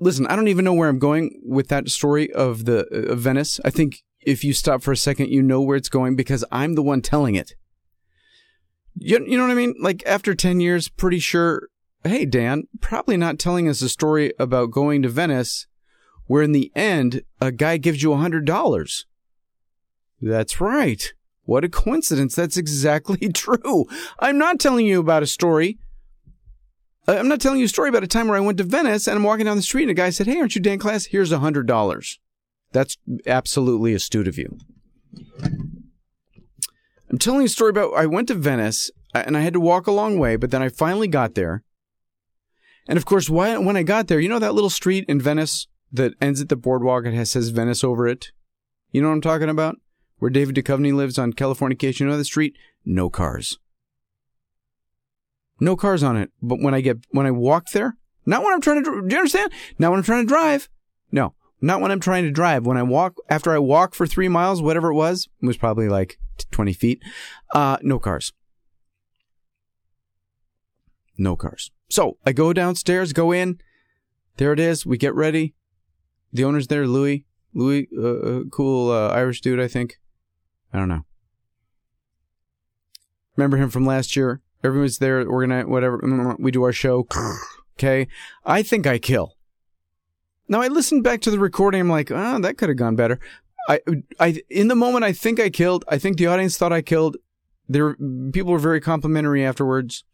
[0.00, 3.20] listen, I don't even know where I'm going with that story of the uh, of
[3.20, 3.60] Venice.
[3.64, 6.74] I think if you stop for a second, you know where it's going because I'm
[6.74, 7.54] the one telling it.
[8.96, 9.74] You, you know what I mean?
[9.80, 11.68] Like after 10 years, pretty sure
[12.08, 15.66] hey, Dan, probably not telling us a story about going to Venice
[16.26, 19.04] where in the end a guy gives you a $100.
[20.20, 21.12] That's right.
[21.44, 22.34] What a coincidence.
[22.34, 23.86] That's exactly true.
[24.18, 25.78] I'm not telling you about a story.
[27.06, 29.06] Uh, I'm not telling you a story about a time where I went to Venice
[29.06, 31.06] and I'm walking down the street and a guy said, Hey, aren't you Dan Class?
[31.06, 32.18] Here's a $100.
[32.72, 34.58] That's absolutely astute of you.
[37.08, 39.60] I'm telling you a story about I went to Venice uh, and I had to
[39.60, 41.62] walk a long way, but then I finally got there
[42.88, 45.66] and of course, why, when I got there, you know that little street in Venice
[45.92, 47.06] that ends at the boardwalk?
[47.06, 48.32] It has, says Venice over it.
[48.90, 49.76] You know what I'm talking about?
[50.18, 52.00] Where David Duchovny lives on Californication.
[52.00, 52.56] You know the street?
[52.84, 53.58] No cars.
[55.60, 56.30] No cars on it.
[56.42, 59.18] But when I get, when I walk there, not when I'm trying to, do you
[59.18, 59.52] understand?
[59.78, 60.68] Not when I'm trying to drive.
[61.12, 62.66] No, not when I'm trying to drive.
[62.66, 65.88] When I walk, after I walk for three miles, whatever it was, it was probably
[65.88, 66.18] like
[66.50, 67.02] 20 feet,
[67.54, 68.32] uh, no cars.
[71.16, 71.70] No cars.
[71.88, 73.58] So I go downstairs, go in.
[74.36, 74.84] There it is.
[74.84, 75.54] We get ready.
[76.36, 77.24] The owner's there, Louis.
[77.54, 79.98] Louis, uh, uh, cool uh, Irish dude, I think.
[80.72, 81.06] I don't know.
[83.36, 84.42] Remember him from last year?
[84.62, 86.36] Everyone's there, organize whatever.
[86.38, 87.06] We do our show.
[87.78, 88.08] okay.
[88.44, 89.36] I think I kill.
[90.48, 91.80] Now I listened back to the recording.
[91.80, 93.18] I'm like, oh, that could have gone better.
[93.68, 93.80] I,
[94.20, 95.84] I, in the moment, I think I killed.
[95.88, 97.16] I think the audience thought I killed.
[97.68, 100.04] There, people were very complimentary afterwards.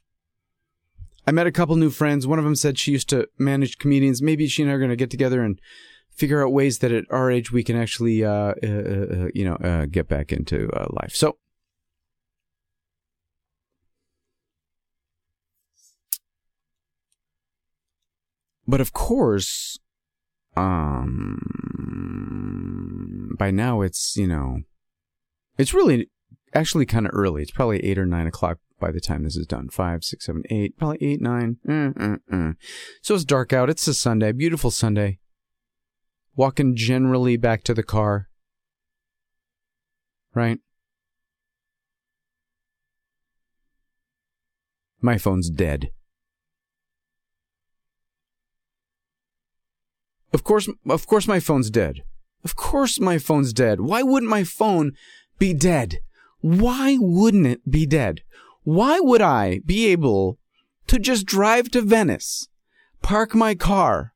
[1.26, 2.26] I met a couple new friends.
[2.26, 4.22] One of them said she used to manage comedians.
[4.22, 5.60] Maybe she and I are going to get together and
[6.14, 9.56] figure out ways that at our age we can actually, uh, uh, uh, you know,
[9.56, 11.14] uh, get back into uh, life.
[11.14, 11.38] So,
[18.66, 19.78] but of course,
[20.56, 21.38] um,
[23.38, 24.62] by now it's you know,
[25.58, 26.10] it's really
[26.54, 27.42] actually kind of early.
[27.42, 29.68] It's probably eight or nine o'clock by the time this is done.
[29.70, 31.56] Five, six, seven, eight, probably eight, nine.
[31.66, 32.54] Mm, mm, mm.
[33.00, 33.70] So it's dark out.
[33.70, 35.20] It's a Sunday, beautiful Sunday.
[36.34, 38.28] Walking generally back to the car.
[40.34, 40.58] Right?
[45.00, 45.90] My phone's dead.
[50.32, 52.02] Of course, of course my phone's dead.
[52.44, 53.80] Of course my phone's dead.
[53.80, 54.92] Why wouldn't my phone
[55.38, 55.98] be dead?
[56.40, 58.22] Why wouldn't it be dead?
[58.64, 60.38] Why would I be able
[60.86, 62.48] to just drive to Venice,
[63.02, 64.14] park my car,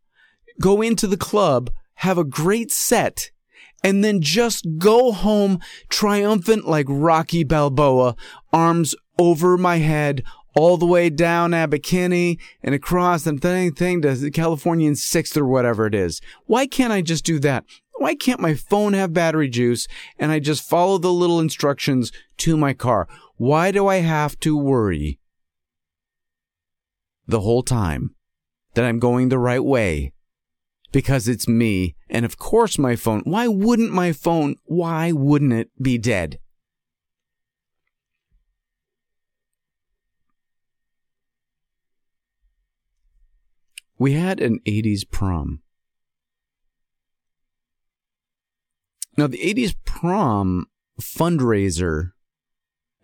[0.60, 3.30] go into the club, have a great set,
[3.82, 8.16] and then just go home triumphant like Rocky Balboa,
[8.52, 10.22] arms over my head,
[10.56, 15.46] all the way down Abercrombie and across and thing, thing to California and Sixth or
[15.46, 16.20] whatever it is.
[16.46, 17.64] Why can't I just do that?
[17.98, 19.86] Why can't my phone have battery juice
[20.18, 23.06] and I just follow the little instructions to my car?
[23.36, 25.18] Why do I have to worry
[27.26, 28.14] the whole time
[28.74, 30.12] that I'm going the right way?
[30.92, 31.94] Because it's me.
[32.08, 36.38] And of course my phone, why wouldn't my phone, why wouldn't it be dead?
[43.98, 45.62] We had an 80s prom.
[49.16, 50.66] Now, the 80s prom
[51.00, 52.10] fundraiser,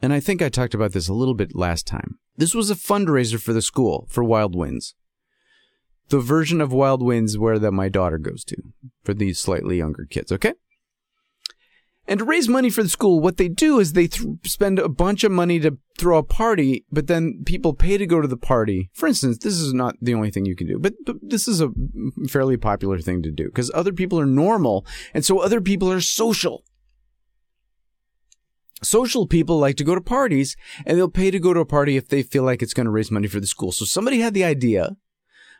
[0.02, 2.18] and I think I talked about this a little bit last time.
[2.36, 4.94] This was a fundraiser for the school for Wild Winds.
[6.12, 8.57] The version of Wild Winds where that my daughter goes to
[9.03, 10.53] for these slightly younger kids, okay?
[12.07, 14.90] And to raise money for the school, what they do is they th- spend a
[14.90, 18.37] bunch of money to throw a party, but then people pay to go to the
[18.37, 18.90] party.
[18.92, 21.62] For instance, this is not the only thing you can do, but, but this is
[21.62, 21.70] a
[22.29, 26.03] fairly popular thing to do because other people are normal, and so other people are
[26.03, 26.62] social.
[28.83, 31.96] Social people like to go to parties, and they'll pay to go to a party
[31.96, 33.72] if they feel like it's going to raise money for the school.
[33.72, 34.98] So somebody had the idea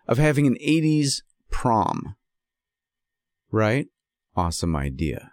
[0.07, 2.17] of having an 80s prom.
[3.51, 3.89] Right?
[4.37, 5.33] Awesome idea.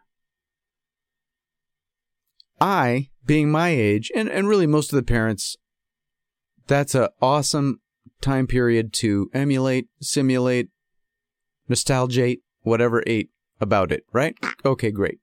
[2.61, 5.55] I, being my age, and, and really most of the parents,
[6.67, 7.79] that's an awesome
[8.21, 10.69] time period to emulate, simulate,
[11.67, 13.29] nostalgiate, whatever eight
[13.61, 14.35] about it, right?
[14.65, 15.19] Okay, great.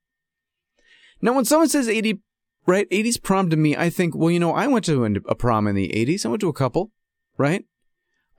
[1.21, 2.21] Now, when someone says 80,
[2.65, 5.67] right, 80s prom to me, I think, well, you know, I went to a prom
[5.67, 6.25] in the 80s.
[6.25, 6.91] I went to a couple,
[7.37, 7.65] right?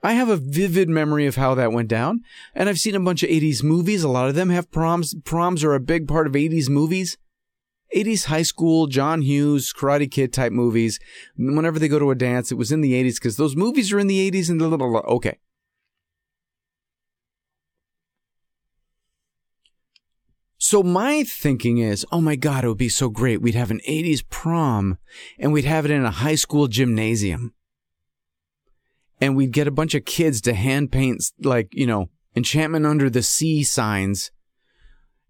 [0.01, 2.21] I have a vivid memory of how that went down.
[2.55, 4.03] And I've seen a bunch of 80s movies.
[4.03, 5.13] A lot of them have proms.
[5.25, 7.17] Proms are a big part of 80s movies.
[7.95, 10.99] 80s high school, John Hughes, Karate Kid type movies.
[11.37, 13.99] Whenever they go to a dance, it was in the 80s because those movies are
[13.99, 14.99] in the 80s and blah, blah, blah.
[14.99, 15.39] Okay.
[20.59, 23.41] So my thinking is, oh my God, it would be so great.
[23.41, 24.99] We'd have an 80s prom
[25.39, 27.53] and we'd have it in a high school gymnasium.
[29.21, 33.09] And we'd get a bunch of kids to hand paint like, you know, enchantment under
[33.09, 34.31] the sea signs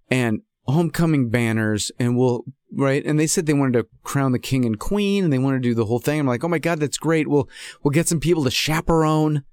[0.10, 3.04] and homecoming banners and we'll right?
[3.04, 5.70] And they said they wanted to crown the king and queen and they wanted to
[5.70, 6.20] do the whole thing.
[6.20, 7.28] I'm like oh my god that's great.
[7.28, 7.50] We'll
[7.84, 9.44] we'll get some people to chaperone.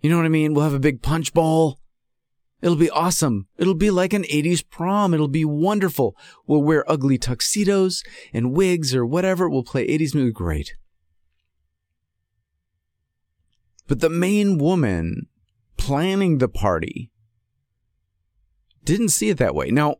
[0.00, 0.52] You know what i mean?
[0.52, 1.78] We'll have a big punch bowl.
[2.60, 3.48] It'll be awesome.
[3.56, 5.14] It'll be like an 80s prom.
[5.14, 6.16] It'll be wonderful.
[6.46, 9.48] We'll wear ugly tuxedos and wigs or whatever.
[9.48, 10.74] We'll play 80s music great
[13.92, 15.26] but the main woman
[15.76, 17.10] planning the party
[18.86, 19.96] didn't see it that way now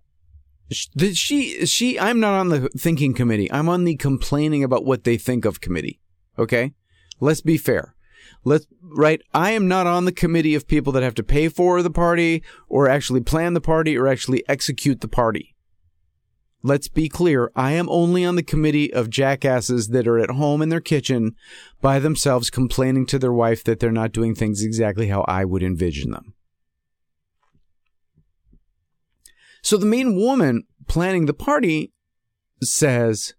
[0.71, 3.53] she she I'm not on the thinking committee.
[3.53, 6.01] I'm on the complaining about what they think of committee.
[6.39, 6.73] Okay?
[7.21, 7.95] Let's be fair.
[8.45, 11.83] Let's right, I am not on the committee of people that have to pay for
[11.83, 15.52] the party or actually plan the party or actually execute the party.
[16.65, 20.63] Let's be clear, I am only on the committee of jackasses that are at home
[20.63, 21.35] in their kitchen
[21.81, 25.63] by themselves complaining to their wife that they're not doing things exactly how I would
[25.63, 26.35] envision them.
[29.61, 31.93] So the main woman planning the party
[32.63, 33.35] says,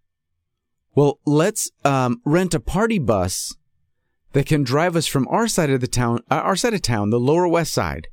[0.95, 3.55] well, let's um, rent a party bus
[4.33, 7.09] that can drive us from our side of the town, uh, our side of town,
[7.09, 8.07] the lower west side,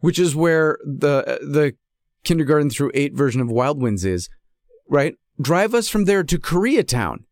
[0.00, 1.76] which is where the the
[2.24, 4.28] kindergarten through eight version of Wild Winds is,
[4.88, 5.14] right?
[5.40, 7.24] Drive us from there to Koreatown,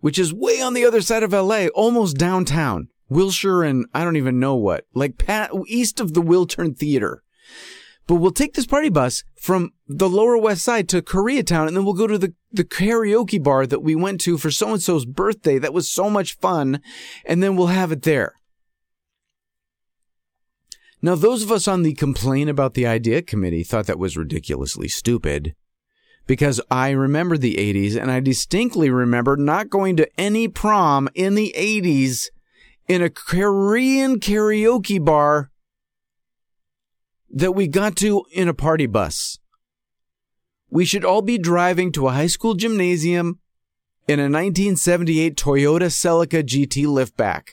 [0.00, 4.16] which is way on the other side of LA, almost downtown, Wilshire, and I don't
[4.16, 7.22] even know what, like pat, east of the Wiltern Theater.
[8.08, 11.84] But we'll take this party bus from the lower west side to Koreatown and then
[11.84, 15.04] we'll go to the, the karaoke bar that we went to for so and so's
[15.04, 15.58] birthday.
[15.58, 16.80] That was so much fun.
[17.26, 18.32] And then we'll have it there.
[21.00, 24.88] Now, those of us on the complain about the idea committee thought that was ridiculously
[24.88, 25.54] stupid
[26.26, 31.34] because I remember the 80s and I distinctly remember not going to any prom in
[31.34, 32.26] the 80s
[32.88, 35.50] in a Korean karaoke bar
[37.30, 39.38] that we got to in a party bus.
[40.70, 43.38] We should all be driving to a high school gymnasium
[44.06, 47.50] in a 1978 Toyota Celica GT liftback.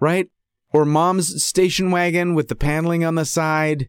[0.00, 0.30] Right?
[0.72, 3.88] Or mom's station wagon with the paneling on the side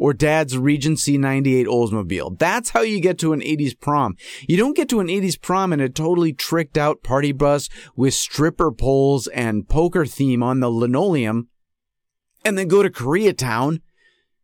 [0.00, 2.38] or dad's Regency 98 Oldsmobile.
[2.38, 4.16] That's how you get to an 80s prom.
[4.48, 8.14] You don't get to an 80s prom in a totally tricked out party bus with
[8.14, 11.48] stripper poles and poker theme on the linoleum
[12.44, 13.80] and then go to Koreatown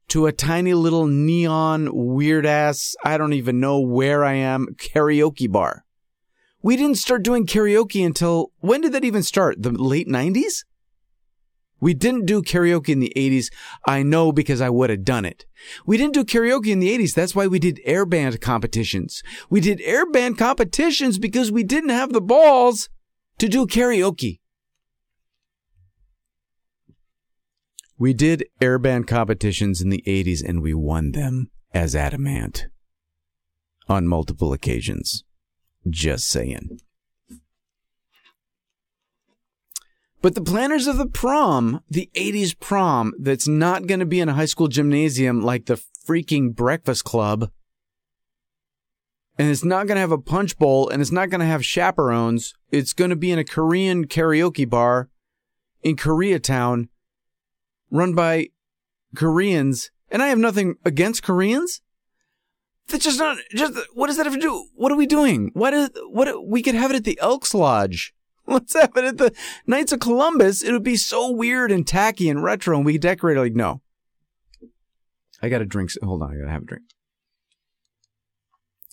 [0.08, 5.50] to a tiny little neon weird ass, I don't even know where I am, karaoke
[5.50, 5.84] bar.
[6.62, 9.62] We didn't start doing karaoke until when did that even start?
[9.62, 10.64] The late 90s?
[11.80, 13.46] We didn't do karaoke in the 80s.
[13.86, 15.44] I know because I would have done it.
[15.84, 17.14] We didn't do karaoke in the 80s.
[17.14, 19.22] That's why we did air band competitions.
[19.50, 22.88] We did air band competitions because we didn't have the balls
[23.38, 24.40] to do karaoke.
[27.98, 32.66] We did air band competitions in the 80s and we won them as Adam Ant
[33.88, 35.24] on multiple occasions.
[35.88, 36.80] Just saying.
[40.26, 44.28] But the planners of the prom, the 80s prom, that's not going to be in
[44.28, 47.52] a high school gymnasium like the freaking Breakfast Club,
[49.38, 51.64] and it's not going to have a punch bowl, and it's not going to have
[51.64, 52.54] chaperones.
[52.72, 55.10] It's going to be in a Korean karaoke bar
[55.84, 56.88] in Koreatown
[57.92, 58.48] run by
[59.14, 59.92] Koreans.
[60.10, 61.82] And I have nothing against Koreans.
[62.88, 64.66] That's just not just what does that have to do?
[64.74, 65.52] What are we doing?
[65.54, 68.12] What is what we could have it at the Elks Lodge.
[68.46, 69.34] Let's have it at the
[69.66, 70.62] Knights of Columbus.
[70.62, 73.82] It would be so weird and tacky and retro, and we decorate it like no.
[75.42, 75.90] I got to drink.
[76.02, 76.84] Hold on, I got to have a drink.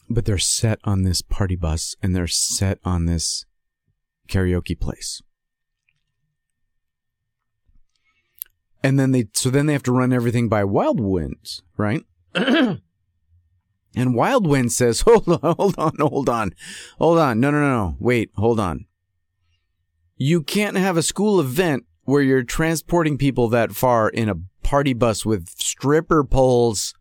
[0.10, 3.46] But they're set on this party bus, and they're set on this
[4.28, 5.22] karaoke place.
[8.86, 12.04] And then they, so then they have to run everything by Wild Winds, right?
[13.96, 16.52] And Wild Wind says, hold on, hold on, hold on,
[16.98, 17.40] hold on.
[17.40, 17.96] No, no, no, no.
[18.00, 18.86] Wait, hold on.
[20.16, 24.94] You can't have a school event where you're transporting people that far in a party
[24.94, 26.94] bus with stripper poles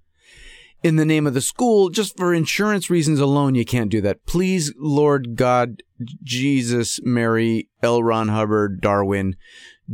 [0.83, 3.55] in the name of the school just for insurance reasons alone.
[3.55, 4.25] You can't do that.
[4.27, 5.83] Please, Lord God,
[6.23, 8.03] Jesus, Mary, L.
[8.03, 9.37] Ron Hubbard, Darwin,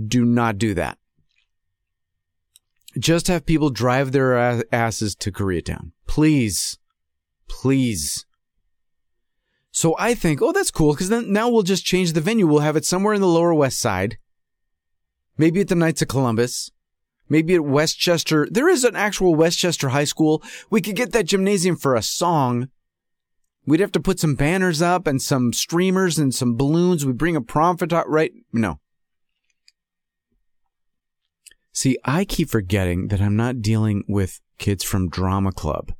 [0.07, 0.99] do not do that.
[2.99, 5.93] Just have people drive their asses to Koreatown.
[6.07, 6.79] Please.
[7.49, 8.25] Please.
[9.79, 12.49] So I think, oh, that's cool, because then now we'll just change the venue.
[12.49, 14.19] We'll have it somewhere in the Lower West Side.
[15.37, 16.73] Maybe at the Knights of Columbus.
[17.29, 18.49] Maybe at Westchester.
[18.51, 20.43] There is an actual Westchester High School.
[20.69, 22.71] We could get that gymnasium for a song.
[23.67, 27.07] We'd have to put some banners up and some streamers and some balloons.
[27.07, 28.33] We bring a prom photographer, right?
[28.53, 28.81] No.
[31.73, 35.93] See, I keep forgetting that I'm not dealing with kids from drama club.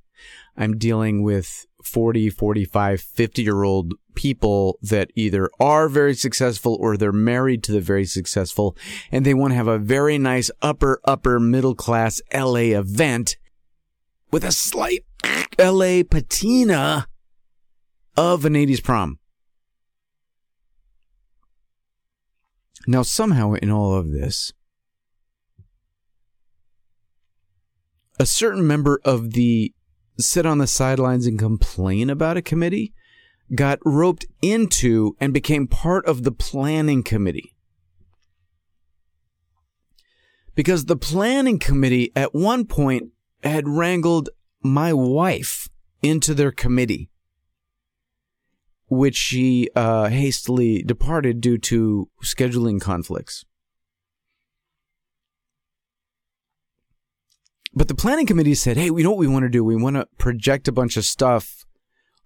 [0.57, 6.97] I'm dealing with 40, 45, 50 year old people that either are very successful or
[6.97, 8.77] they're married to the very successful
[9.13, 13.37] and they want to have a very nice upper, upper middle class LA event
[14.31, 15.05] with a slight
[15.59, 17.07] LA patina
[18.17, 19.19] of an 80s prom.
[22.87, 24.53] Now, somehow in all of this,
[28.19, 29.73] a certain member of the
[30.19, 32.93] sit on the sidelines and complain about a committee
[33.55, 37.55] got roped into and became part of the planning committee.
[40.55, 44.29] Because the planning committee at one point had wrangled
[44.61, 45.69] my wife
[46.03, 47.11] into their committee,
[48.89, 53.45] which she uh, hastily departed due to scheduling conflicts.
[57.75, 59.63] But the planning committee said, hey, we know what we want to do.
[59.63, 61.65] We want to project a bunch of stuff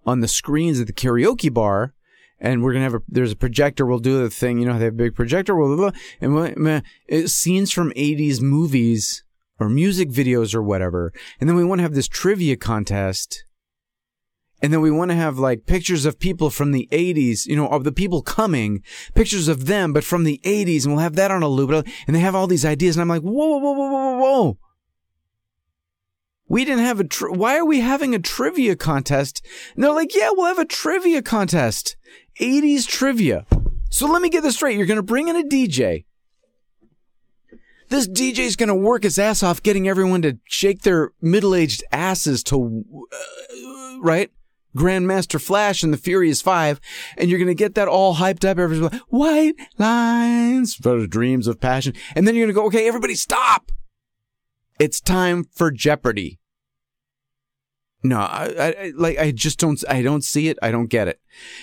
[0.05, 1.93] on the screens at the karaoke bar.
[2.39, 3.85] And we're to have a, there's a projector.
[3.85, 4.59] We'll do the thing.
[4.59, 5.55] You know, they have a big projector.
[5.55, 5.99] Blah, blah, blah.
[6.19, 9.23] And we'll, it, scenes from 80s movies
[9.59, 11.13] or music videos or whatever.
[11.39, 13.45] And then we want to have this trivia contest.
[14.61, 17.67] And then we want to have like pictures of people from the 80s, you know,
[17.67, 18.81] of the people coming,
[19.13, 20.85] pictures of them, but from the 80s.
[20.85, 21.85] And we'll have that on a loop.
[22.07, 22.95] And they have all these ideas.
[22.95, 24.57] And I'm like, whoa, whoa, whoa, whoa, whoa, whoa.
[26.53, 29.43] We didn't have a, tri- why are we having a trivia contest?
[29.73, 31.95] And they're like, yeah, we'll have a trivia contest.
[32.39, 33.47] 80s trivia.
[33.89, 34.77] So let me get this straight.
[34.77, 36.05] You're going to bring in a DJ.
[37.89, 41.55] This DJ is going to work his ass off getting everyone to shake their middle
[41.55, 44.29] aged asses to uh, right?
[44.77, 46.79] Grandmaster Flash and the Furious Five,
[47.17, 48.57] and you're gonna get that all hyped up.
[48.57, 51.93] Everybody's like, white lines for dreams of passion.
[52.15, 53.71] And then you're gonna go, okay, everybody stop.
[54.79, 56.39] It's time for Jeopardy.
[58.03, 60.57] No, I, I, like, I just don't, I don't see it.
[60.61, 61.21] I don't get it.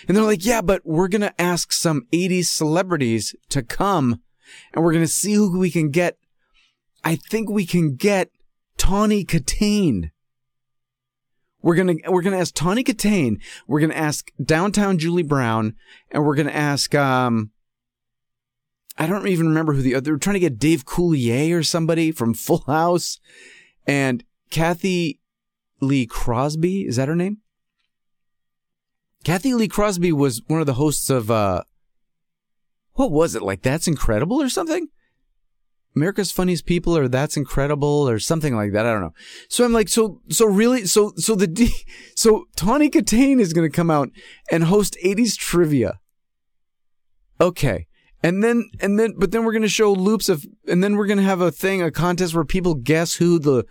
[0.09, 4.22] And they're like, yeah, but we're going to ask some 80s celebrities to come
[4.72, 6.16] and we're going to see who we can get.
[7.05, 8.30] I think we can get
[8.78, 10.11] Tawny Kitaen.
[11.62, 13.41] We're gonna we're gonna ask Tawny Kitaen.
[13.66, 15.74] We're gonna ask Downtown Julie Brown,
[16.11, 17.51] and we're gonna ask um.
[18.99, 20.12] I don't even remember who the other.
[20.12, 23.20] We're trying to get Dave Coulier or somebody from Full House,
[23.86, 25.20] and Cathy
[25.81, 26.87] Lee Crosby.
[26.87, 27.39] Is that her name?
[29.24, 31.64] Cathy Lee Crosby was one of the hosts of uh.
[32.95, 33.62] What was it like?
[33.62, 34.89] That's incredible or something.
[35.95, 38.87] America's Funniest People or That's Incredible or something like that.
[38.87, 39.14] I don't know.
[39.49, 41.72] So I'm like, so, so really, so, so the D,
[42.14, 44.11] so Tawny Kitaen is going to come out
[44.51, 45.99] and host 80s trivia.
[47.41, 47.87] Okay.
[48.22, 51.07] And then, and then, but then we're going to show loops of, and then we're
[51.07, 53.64] going to have a thing, a contest where people guess who the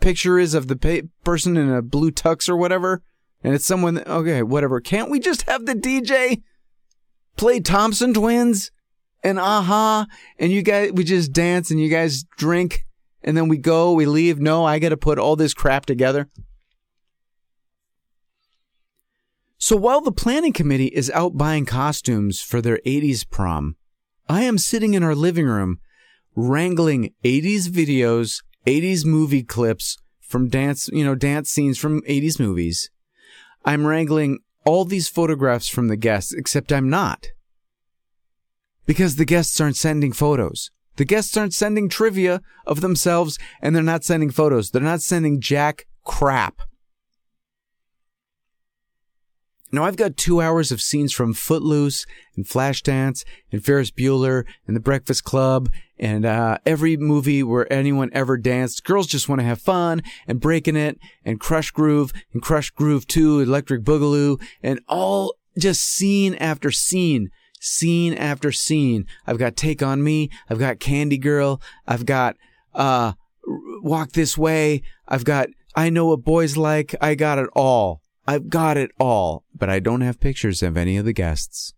[0.00, 3.02] picture is of the pa- person in a blue tux or whatever.
[3.42, 4.80] And it's someone, that, okay, whatever.
[4.80, 6.42] Can't we just have the DJ
[7.36, 8.70] play Thompson Twins?
[9.22, 10.06] and a-ha,
[10.38, 12.86] and you guys, we just dance and you guys drink
[13.22, 14.38] and then we go, we leave.
[14.38, 16.28] No, I got to put all this crap together.
[19.58, 23.76] So while the planning committee is out buying costumes for their 80s prom,
[24.26, 25.80] I am sitting in our living room
[26.34, 32.90] wrangling 80s videos, 80s movie clips from dance, you know, dance scenes from 80s movies.
[33.64, 37.28] I'm wrangling all these photographs from the guests, except I'm not
[38.90, 40.72] because the guests aren't sending photos.
[40.96, 44.70] The guests aren't sending trivia of themselves and they're not sending photos.
[44.70, 46.60] They're not sending jack crap.
[49.72, 52.06] Now I've got two hours of scenes from Footloose
[52.36, 58.10] and Flashdance and Ferris Bueller and The Breakfast Club and uh, every movie where anyone
[58.12, 58.84] ever danced.
[58.84, 63.06] Girls just want to have fun and breaking it and Krush Groove and Krush Groove
[63.06, 69.06] 2, Electric Boogaloo and all just scene after scene scene after scene.
[69.26, 70.30] I've got Take on Me.
[70.48, 71.60] I've got Candy Girl.
[71.86, 72.36] I've got,
[72.74, 73.12] uh,
[73.82, 74.82] Walk This Way.
[75.06, 76.94] I've got I Know What Boys Like.
[77.00, 78.00] I got it all.
[78.30, 81.74] I've got it all, but I don't have pictures of any of the guests.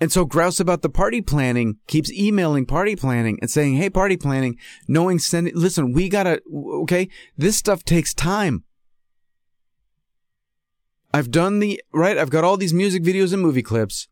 [0.00, 4.16] And so Grouse about the party planning keeps emailing party planning and saying, Hey, party
[4.16, 8.64] planning, knowing send, listen, we gotta, okay, this stuff takes time.
[11.12, 12.18] I've done the, right?
[12.18, 14.08] I've got all these music videos and movie clips.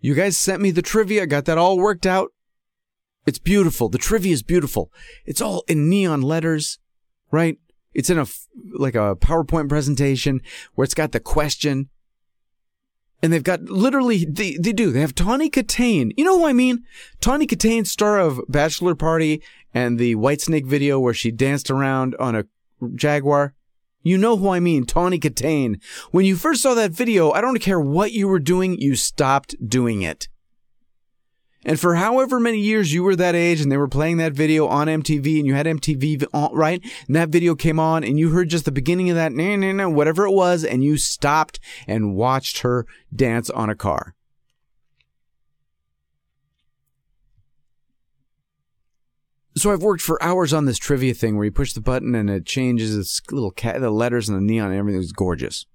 [0.00, 1.26] You guys sent me the trivia.
[1.26, 2.28] Got that all worked out.
[3.24, 3.88] It's beautiful.
[3.88, 4.92] The trivia is beautiful.
[5.24, 6.78] It's all in neon letters,
[7.30, 7.56] right?
[7.94, 8.26] It's in a,
[8.72, 10.40] like a PowerPoint presentation
[10.74, 11.88] where it's got the question.
[13.22, 14.90] And they've got literally, they, they do.
[14.90, 16.12] They have Tawny Kitaen.
[16.16, 16.84] You know who I mean?
[17.20, 22.34] Tawny Kitaen, star of Bachelor Party and the Whitesnake video where she danced around on
[22.34, 22.44] a
[22.94, 23.54] Jaguar.
[24.02, 25.80] You know who I mean, Tawny Kitaen.
[26.10, 29.54] When you first saw that video, I don't care what you were doing, you stopped
[29.64, 30.28] doing it.
[31.64, 34.66] And for however many years you were that age and they were playing that video
[34.66, 36.82] on MTV and you had MTV on, uh, right?
[37.06, 39.72] And that video came on and you heard just the beginning of that, nah, nah,
[39.72, 44.14] nah, whatever it was, and you stopped and watched her dance on a car.
[49.54, 52.30] So I've worked for hours on this trivia thing where you push the button and
[52.30, 55.66] it changes its little cat, the letters and the neon and everything's gorgeous.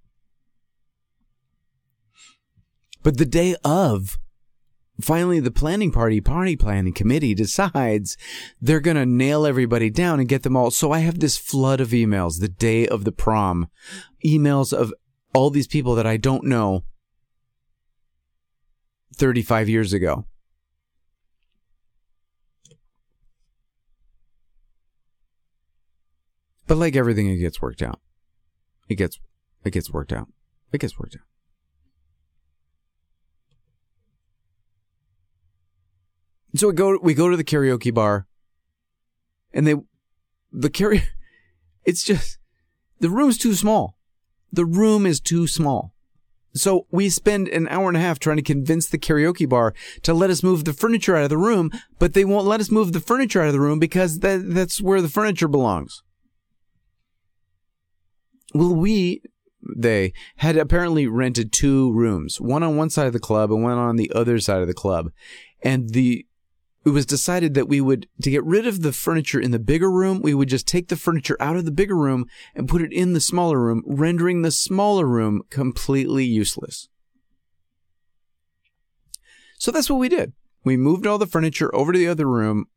[3.04, 4.18] But the day of,
[5.02, 8.18] finally the planning party, party planning committee decides
[8.62, 10.72] they're going to nail everybody down and get them all.
[10.72, 13.68] So I have this flood of emails the day of the prom,
[14.26, 14.94] emails of
[15.34, 16.84] all these people that I don't know
[19.16, 20.26] 35 years ago.
[26.68, 28.02] But like everything, it gets worked out.
[28.90, 29.20] It gets,
[29.64, 30.28] it gets worked out.
[30.74, 31.37] It gets worked out.
[36.56, 38.28] So we go, we go to the karaoke bar
[39.54, 39.76] and they,
[40.52, 41.04] the karaoke,
[41.86, 42.38] it's just,
[43.00, 43.98] the room's too small.
[44.52, 45.94] The room is too small.
[46.54, 49.74] So we spend an hour and a half trying to convince the karaoke bar
[50.04, 52.72] to let us move the furniture out of the room, but they won't let us
[52.72, 56.02] move the furniture out of the room because that, that's where the furniture belongs.
[58.54, 59.22] Well, we,
[59.76, 63.78] they had apparently rented two rooms, one on one side of the club and one
[63.78, 65.12] on the other side of the club.
[65.62, 66.26] And the,
[66.88, 69.92] it was decided that we would to get rid of the furniture in the bigger
[69.92, 72.26] room we would just take the furniture out of the bigger room
[72.56, 76.88] and put it in the smaller room rendering the smaller room completely useless.
[79.60, 80.32] So that's what we did.
[80.64, 82.68] We moved all the furniture over to the other room.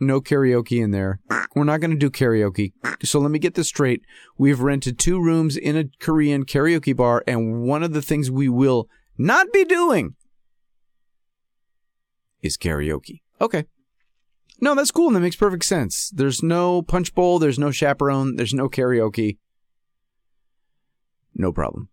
[0.00, 1.20] No karaoke in there.
[1.54, 2.74] We're not going to do karaoke.
[3.02, 4.02] So let me get this straight.
[4.36, 8.50] We've rented two rooms in a korean karaoke bar and one of the things we
[8.50, 8.86] will
[9.16, 10.14] not be doing
[12.42, 13.64] is karaoke Okay.
[14.60, 16.10] No, that's cool and that makes perfect sense.
[16.10, 19.38] There's no punch bowl, there's no chaperone, there's no karaoke.
[21.34, 21.88] No problem.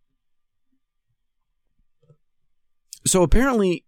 [3.06, 3.86] So apparently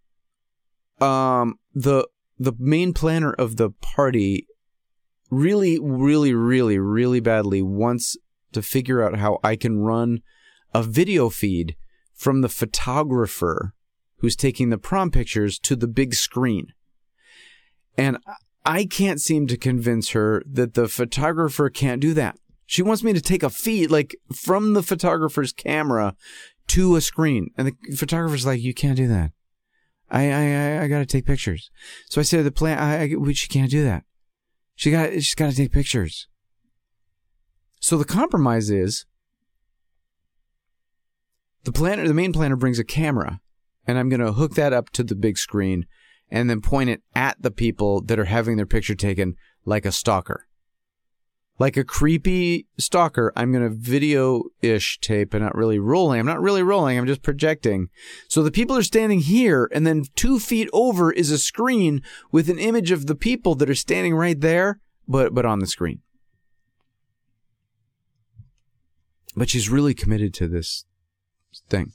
[1.01, 4.47] um the the main planner of the party
[5.29, 8.17] really really really really badly wants
[8.51, 10.21] to figure out how I can run
[10.73, 11.75] a video feed
[12.13, 13.73] from the photographer
[14.17, 16.73] who's taking the prom pictures to the big screen.
[17.97, 18.17] And
[18.65, 22.37] I can't seem to convince her that the photographer can't do that.
[22.65, 26.15] She wants me to take a feed, like from the photographer's camera
[26.67, 27.51] to a screen.
[27.57, 29.31] And the photographer's like, you can't do that.
[30.09, 31.71] I, I, I, gotta take pictures.
[32.09, 34.03] So I said, the plan, I, I, she can't do that.
[34.75, 36.27] She got, she's gotta take pictures.
[37.79, 39.05] So the compromise is
[41.63, 43.41] the planner, the main planner brings a camera
[43.87, 45.85] and I'm to hook that up to the big screen
[46.35, 49.91] and then point it at the people that are having their picture taken like a
[49.91, 50.47] stalker.
[51.57, 56.19] Like a creepy stalker, I'm going to video ish tape and not really rolling.
[56.19, 57.87] I'm not really rolling, I'm just projecting.
[58.27, 62.01] So the people are standing here, and then two feet over is a screen
[62.33, 65.67] with an image of the people that are standing right there, but, but on the
[65.67, 66.01] screen.
[69.37, 70.83] But she's really committed to this
[71.69, 71.93] thing.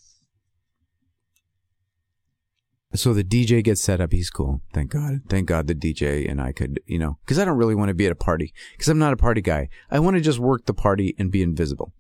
[2.92, 4.12] So the DJ gets set up.
[4.12, 4.62] He's cool.
[4.74, 5.20] Thank God.
[5.28, 7.94] Thank God the DJ and I could, you know, because I don't really want to
[7.94, 9.68] be at a party because I'm not a party guy.
[9.90, 11.92] I want to just work the party and be invisible.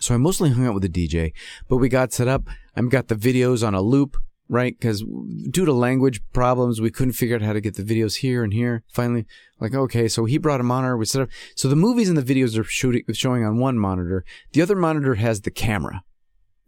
[0.00, 1.32] So I mostly hung out with the DJ,
[1.68, 2.48] but we got set up.
[2.74, 4.16] I've got the videos on a loop,
[4.48, 4.76] right?
[4.78, 5.04] Because
[5.50, 8.52] due to language problems, we couldn't figure out how to get the videos here and
[8.52, 8.82] here.
[8.92, 9.26] Finally,
[9.60, 10.96] like, okay, so he brought a monitor.
[10.96, 11.28] We set up.
[11.54, 14.24] So the movies and the videos are shooting, showing on one monitor.
[14.52, 16.02] The other monitor has the camera.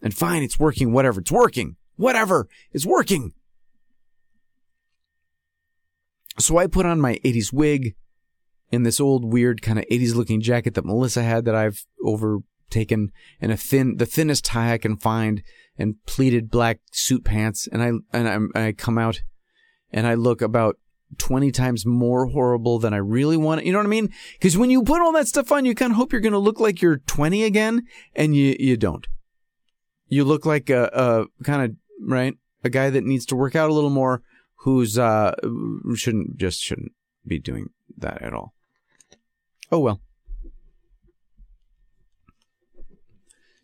[0.03, 1.21] And fine, it's working, whatever.
[1.21, 1.77] It's working.
[2.01, 2.49] Whatever.
[2.73, 3.35] It's working.
[6.39, 7.95] So I put on my 80s wig
[8.71, 13.13] in this old weird kind of 80s looking jacket that Melissa had that I've overtaken
[13.39, 15.43] and a thin, the thinnest tie I can find
[15.77, 17.69] and pleated black suit pants.
[17.71, 19.21] And I, and I, and I come out
[19.91, 20.77] and I look about
[21.19, 23.67] 20 times more horrible than I really want.
[23.67, 24.09] You know what I mean?
[24.39, 26.39] Because when you put all that stuff on, you kind of hope you're going to
[26.39, 27.83] look like you're 20 again,
[28.15, 29.07] and you you don't.
[30.07, 32.35] You look like a, a kind of right?
[32.65, 34.23] A guy that needs to work out a little more,
[34.57, 35.35] who's uh
[35.95, 36.93] shouldn't just shouldn't
[37.27, 38.55] be doing that at all.
[39.71, 40.01] Oh well.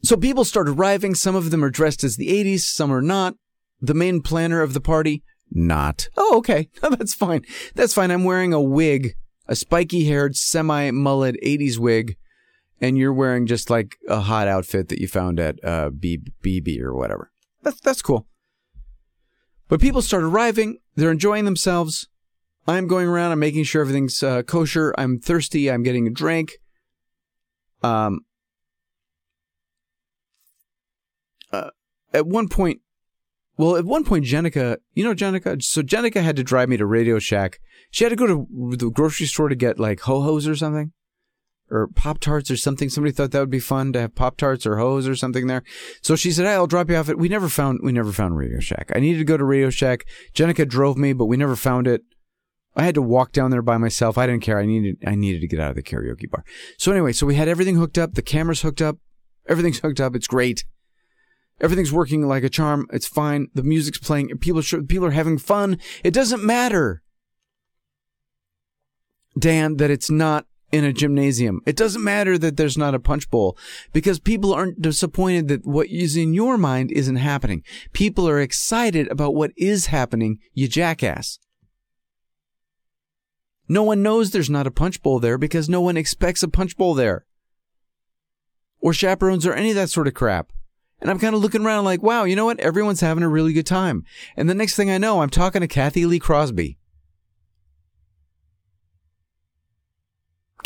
[0.03, 1.17] So people start arriving.
[1.17, 3.35] Some of them are dressed as the 80s, some are not.
[3.81, 6.09] The main planner of the party, not.
[6.17, 6.71] Oh, okay.
[6.81, 7.45] That's fine.
[7.75, 8.13] That's fine.
[8.13, 9.17] I'm wearing a wig,
[9.49, 12.17] a spiky haired, semi mullet 80s wig,
[12.81, 16.95] and you're wearing just like a hot outfit that you found at uh, BB or
[16.95, 17.33] whatever.
[17.67, 18.29] That's that's cool.
[19.67, 20.79] But people start arriving.
[20.95, 22.07] They're enjoying themselves.
[22.69, 23.33] I'm going around.
[23.33, 24.95] I'm making sure everything's uh, kosher.
[24.97, 25.69] I'm thirsty.
[25.69, 26.59] I'm getting a drink.
[27.83, 28.21] Um.
[31.53, 31.71] Uh,
[32.15, 32.83] at one point,
[33.57, 35.61] well, at one point, Jenica, you know Jenica.
[35.61, 37.59] So Jenica had to drive me to Radio Shack.
[37.91, 40.93] She had to go to the grocery store to get like ho hos or something
[41.71, 42.89] or Pop Tarts or something.
[42.89, 45.63] Somebody thought that would be fun to have Pop Tarts or hose or something there.
[46.01, 48.37] So she said, hey, I'll drop you off at, we never found, we never found
[48.37, 48.93] Radio Shack.
[48.95, 50.07] I needed to go to Radio Shack.
[50.35, 52.03] Jenica drove me, but we never found it.
[52.77, 54.19] I had to walk down there by myself.
[54.19, 54.59] I didn't care.
[54.59, 56.45] I needed, I needed to get out of the karaoke bar.
[56.79, 58.15] So anyway, so we had everything hooked up.
[58.15, 58.99] The camera's hooked up.
[59.49, 60.15] Everything's hooked up.
[60.15, 60.65] It's great.
[61.59, 62.87] Everything's working like a charm.
[62.93, 63.49] It's fine.
[63.55, 64.29] The music's playing.
[64.39, 65.79] People, people are having fun.
[66.05, 67.03] It doesn't matter.
[69.39, 71.61] Dan, that it's not in a gymnasium.
[71.67, 73.57] It doesn't matter that there's not a punch bowl
[73.93, 77.63] because people aren't disappointed that what is in your mind isn't happening.
[77.93, 81.39] People are excited about what is happening, you jackass.
[83.69, 86.77] No one knows there's not a punch bowl there because no one expects a punch
[86.77, 87.27] bowl there.
[88.81, 90.53] Or chaperones or any of that sort of crap.
[91.01, 92.61] And I'm kind of looking around like, wow, you know what?
[92.61, 94.05] Everyone's having a really good time.
[94.37, 96.79] And the next thing I know, I'm talking to Cathy Lee Crosby.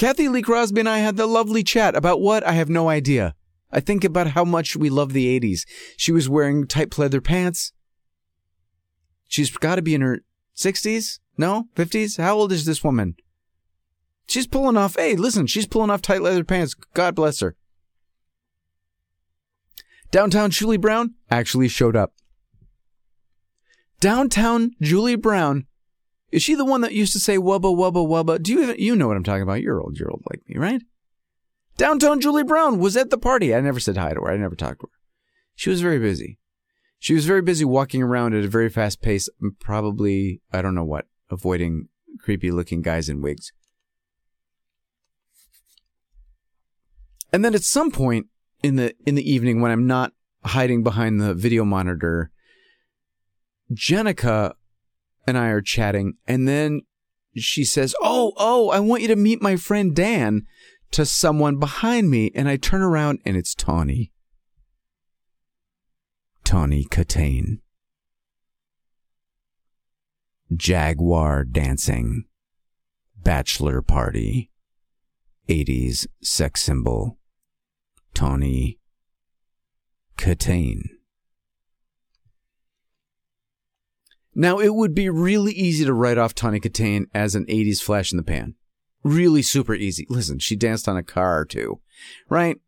[0.01, 2.43] Cathy Lee Crosby and I had the lovely chat about what?
[2.47, 3.35] I have no idea.
[3.71, 5.67] I think about how much we love the 80s.
[5.99, 7.75] She was wearing tight pleather pants.
[9.29, 10.21] She's got to be in her
[10.57, 11.19] 60s?
[11.37, 11.69] No?
[11.77, 12.17] 50s?
[12.17, 13.15] How old is this woman?
[14.27, 16.73] She's pulling off, hey, listen, she's pulling off tight leather pants.
[16.95, 17.55] God bless her.
[20.11, 22.15] Downtown Julie Brown actually showed up.
[24.01, 25.67] Downtown Julie Brown
[26.33, 28.43] is she the one that used to say wubba wubba wubba?
[28.43, 29.63] Do you even, you know what I'm talking about?
[29.63, 30.83] You're old, you're old like me, right?
[31.77, 33.55] Downtown Julie Brown was at the party.
[33.55, 34.31] I never said hi to her.
[34.31, 34.99] I never talked to her.
[35.55, 36.39] She was very busy.
[36.99, 39.29] She was very busy walking around at a very fast pace,
[39.59, 43.53] probably I don't know what, avoiding creepy looking guys in wigs.
[47.33, 48.27] And then at some point
[48.63, 50.13] in the in the evening when I'm not
[50.45, 52.31] hiding behind the video monitor,
[53.73, 54.55] Jenica
[55.27, 56.83] and I are chatting, and then
[57.37, 60.47] she says, "Oh, oh, I want you to meet my friend Dan."
[60.93, 64.11] To someone behind me, and I turn around and it's Tawny.
[66.43, 67.61] Tawny Kitaen.
[70.53, 72.25] Jaguar dancing.
[73.17, 74.51] Bachelor party.
[75.49, 77.19] 80s sex symbol.
[78.15, 78.81] Tawny
[80.19, 80.83] Kitaen.
[84.35, 88.13] Now, it would be really easy to write off Tawny Kitaen as an 80s flash
[88.13, 88.55] in the pan.
[89.03, 90.07] Really super easy.
[90.09, 91.81] Listen, she danced on a car or two,
[92.29, 92.59] right?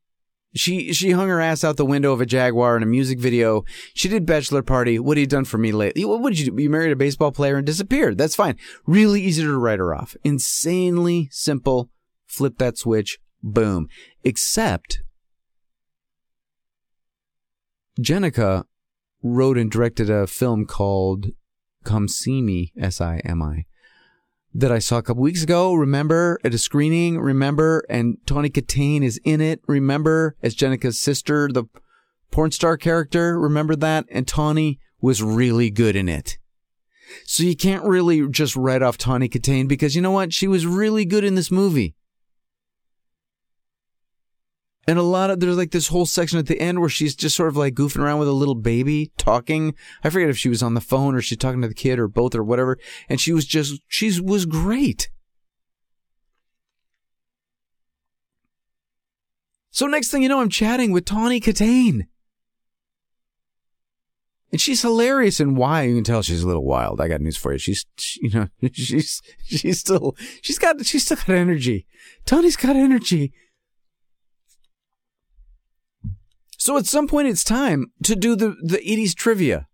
[0.54, 3.64] She she hung her ass out the window of a Jaguar in a music video.
[3.94, 4.98] She did bachelor party.
[4.98, 6.04] What have you done for me lately?
[6.04, 6.62] What did you do?
[6.62, 8.18] You married a baseball player and disappeared.
[8.18, 8.58] That's fine.
[8.84, 10.14] Really easy to write her off.
[10.24, 11.88] Insanely simple.
[12.26, 13.18] Flip that switch.
[13.42, 13.88] Boom.
[14.24, 15.02] Except
[17.98, 18.64] Jenica
[19.22, 21.28] wrote and directed a film called
[21.84, 23.66] Come Simi, S I M I,
[24.54, 25.74] that I saw a couple weeks ago.
[25.74, 29.60] Remember at a screening, remember, and Tawny Kitaen is in it.
[29.66, 31.64] Remember as Jenica's sister, the
[32.30, 33.38] porn star character.
[33.38, 34.06] Remember that?
[34.10, 36.38] And Tawny was really good in it.
[37.26, 40.32] So you can't really just write off Tawny Kitaen because you know what?
[40.32, 41.94] She was really good in this movie.
[44.86, 47.36] And a lot of there's like this whole section at the end where she's just
[47.36, 49.74] sort of like goofing around with a little baby talking.
[50.02, 52.08] I forget if she was on the phone or she's talking to the kid or
[52.08, 52.78] both or whatever.
[53.08, 55.08] And she was just she was great.
[59.70, 62.02] So next thing you know, I'm chatting with Tawny Kitaen.
[64.50, 67.00] And she's hilarious and why you can tell she's a little wild.
[67.00, 67.58] I got news for you.
[67.58, 71.86] She's she, you know, she's she's still she's got she's still got energy.
[72.26, 73.32] Tawny's got energy.
[76.62, 79.66] So at some point it's time to do the, the 80s trivia.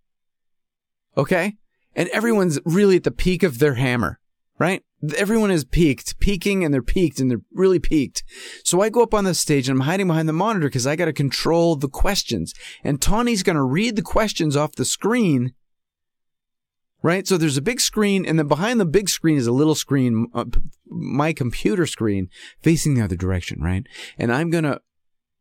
[1.19, 1.57] Okay?
[1.95, 4.19] And everyone's really at the peak of their hammer,
[4.59, 4.83] right?
[5.15, 8.25] Everyone is peaked, peaking, and they're peaked, and they're really peaked.
[8.65, 10.97] So I go up on the stage and I'm hiding behind the monitor because I
[10.97, 12.55] got to control the questions.
[12.83, 15.53] And Tawny's going to read the questions off the screen
[17.01, 17.29] right?
[17.29, 20.27] So there's a big screen, and then behind the big screen is a little screen,
[20.35, 20.47] uh,
[20.87, 22.29] my computer screen,
[22.61, 23.87] facing the other direction, right?
[24.19, 24.81] And I'm gonna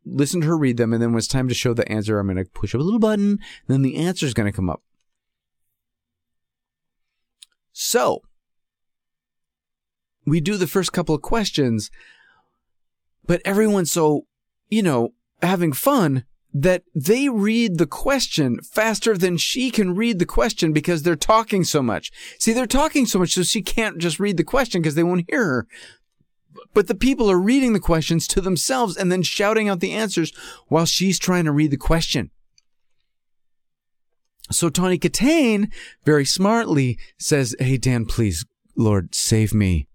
[0.09, 2.27] listen to her read them, and then when it's time to show the answer, I'm
[2.27, 4.81] going to push a little button, and then the answer is going to come up.
[7.71, 8.21] So,
[10.25, 11.91] we do the first couple of questions,
[13.25, 14.25] but everyone's so,
[14.69, 20.25] you know, having fun that they read the question faster than she can read the
[20.25, 22.11] question because they're talking so much.
[22.39, 25.29] See, they're talking so much so she can't just read the question because they won't
[25.29, 25.67] hear her
[26.73, 30.31] but the people are reading the questions to themselves and then shouting out the answers
[30.67, 32.31] while she's trying to read the question.
[34.51, 35.71] So Tawny Kitaen
[36.05, 38.45] very smartly says, Hey, Dan, please,
[38.75, 39.87] Lord, save me.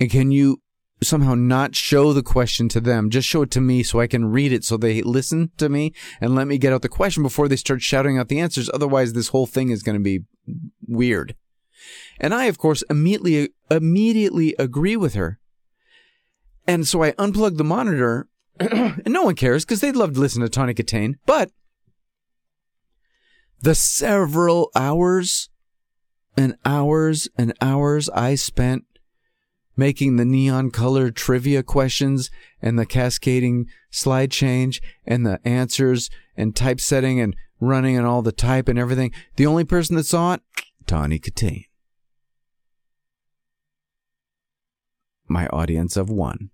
[0.00, 0.62] And can you
[1.02, 3.10] somehow not show the question to them?
[3.10, 5.92] Just show it to me so I can read it so they listen to me
[6.20, 8.70] and let me get out the question before they start shouting out the answers.
[8.72, 10.20] Otherwise, this whole thing is going to be
[10.86, 11.34] weird.
[12.18, 15.40] And I, of course, immediately, immediately agree with her.
[16.66, 18.28] And so I unplugged the monitor,
[18.60, 21.14] and no one cares because they'd love to listen to Tawny Kitaen.
[21.26, 21.50] But
[23.60, 25.48] the several hours
[26.36, 28.84] and hours and hours I spent
[29.76, 36.54] making the neon colored trivia questions and the cascading slide change and the answers and
[36.54, 39.12] typesetting and running and all the type and everything.
[39.36, 40.42] The only person that saw it,
[40.86, 41.64] Tawny Kitaen.
[45.32, 46.50] My audience of one.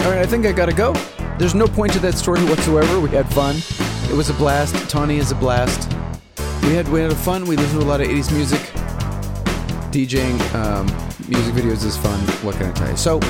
[0.00, 0.92] All right, I think I gotta go.
[1.38, 3.00] There's no point to that story whatsoever.
[3.00, 3.56] We had fun.
[4.10, 4.90] It was a blast.
[4.90, 5.92] Tawny is a blast.
[6.62, 7.44] we had we had fun.
[7.44, 8.60] We listened to a lot of 80s music.
[9.92, 12.18] DJing um, music videos is fun.
[12.44, 12.96] What can I tell you?
[12.96, 13.20] So,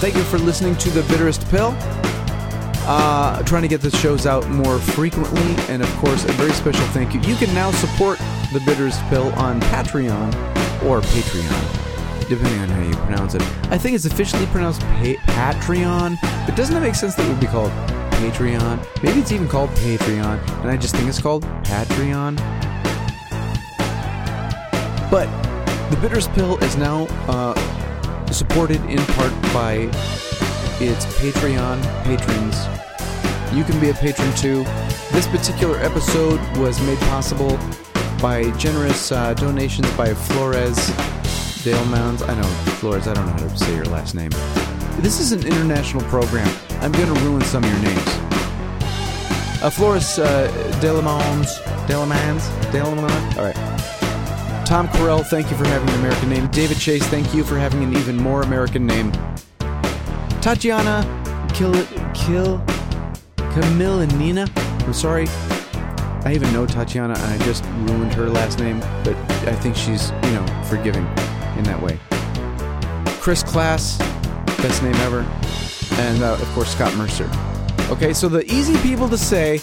[0.00, 1.74] thank you for listening to the Bitterest Pill.
[2.92, 6.84] Uh, trying to get the shows out more frequently, and of course, a very special
[6.88, 7.20] thank you.
[7.20, 8.18] You can now support
[8.52, 10.32] the Bitterest Pill on Patreon
[10.84, 13.42] or Patreon, depending on how you pronounce it.
[13.70, 16.16] I think it's officially pronounced pa- Patreon,
[16.46, 17.70] but doesn't it make sense that it would be called
[18.12, 19.02] Patreon?
[19.02, 22.36] Maybe it's even called Patreon, and I just think it's called Patreon.
[25.10, 25.28] But
[25.90, 27.54] the Bitters Pill is now uh,
[28.30, 29.90] supported in part by
[30.80, 32.56] its Patreon patrons.
[33.52, 34.62] You can be a patron too.
[35.10, 37.58] This particular episode was made possible
[38.22, 40.76] by generous uh, donations by Flores
[41.64, 42.22] Dale Mounds.
[42.22, 42.46] I know,
[42.78, 44.30] Flores, I don't know how to say your last name.
[45.00, 46.48] This is an international program.
[46.80, 48.06] I'm going to ruin some of your names.
[49.62, 50.48] Uh, Flores uh,
[50.80, 51.48] Delamans,
[51.86, 53.36] Delamans.
[53.36, 53.69] All right.
[54.70, 56.46] Tom Carell, thank you for having an American name.
[56.52, 59.10] David Chase, thank you for having an even more American name.
[60.40, 61.02] Tatiana
[61.52, 61.74] Kill
[62.14, 62.62] Kill
[63.36, 64.46] Camille and Nina.
[64.54, 65.26] I'm sorry.
[66.24, 69.16] I even know Tatiana and I just ruined her last name, but
[69.48, 71.04] I think she's, you know, forgiving
[71.58, 71.98] in that way.
[73.18, 73.98] Chris Klass,
[74.62, 75.26] best name ever.
[76.00, 77.28] And uh, of course, Scott Mercer.
[77.90, 79.62] Okay, so the easy people to say,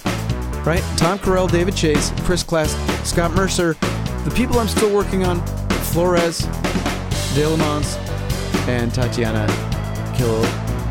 [0.65, 0.83] right?
[0.97, 3.77] Tom Carell, David Chase, Chris Klass, Scott Mercer.
[4.27, 5.39] The people I'm still working on
[5.93, 6.39] Flores,
[7.33, 7.95] De Lamons,
[8.67, 9.47] and Tatiana
[10.17, 10.43] Kill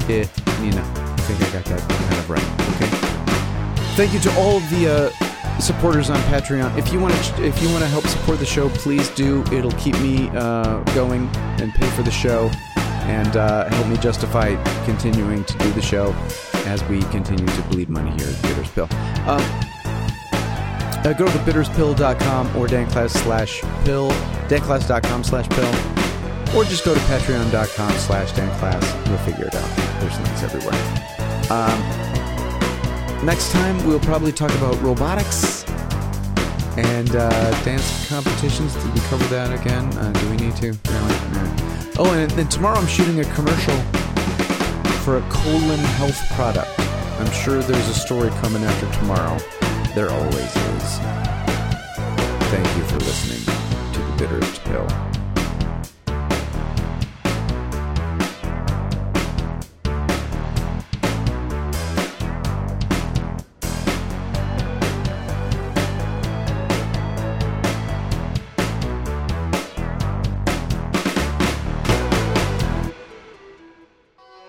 [0.09, 0.31] it,
[0.61, 0.81] Nina.
[0.81, 2.43] I think I got that kind of right.
[2.77, 2.87] Okay.
[3.95, 6.79] Thank you to all of the uh, supporters on Patreon.
[6.79, 9.45] If you want to, if you want to help support the show, please do.
[9.53, 11.29] It'll keep me uh, going
[11.61, 14.55] and pay for the show, and uh, help me justify
[14.87, 16.15] continuing to do the show
[16.65, 18.89] as we continue to bleed money here at Bitters Pill.
[19.29, 19.66] Um,
[21.07, 24.11] uh, go to thebitterspill.com or danklass slash pill,
[24.49, 25.97] danklass.com slash pill
[26.57, 29.09] or just go to patreon.com slash danklass.
[29.09, 29.77] You'll figure it out.
[30.01, 30.75] There's links everywhere.
[31.51, 35.65] Um, next time, we'll probably talk about robotics
[36.79, 38.75] and uh, dance competitions.
[38.75, 39.87] Did we cover that again?
[39.99, 40.73] Uh, do we need to?
[40.73, 41.97] No.
[41.99, 43.77] Oh, and then tomorrow I'm shooting a commercial
[45.05, 46.71] for a colon health product.
[46.79, 49.66] I'm sure there's a story coming after tomorrow.
[49.97, 50.99] There always is.
[52.51, 53.43] Thank you for listening
[53.95, 54.87] to The Bitterest Pill.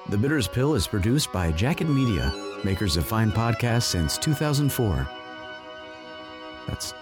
[0.09, 2.33] The Bitters Pill is produced by Jacket Media,
[2.65, 5.07] makers of fine podcasts since 2004.
[6.67, 6.93] That's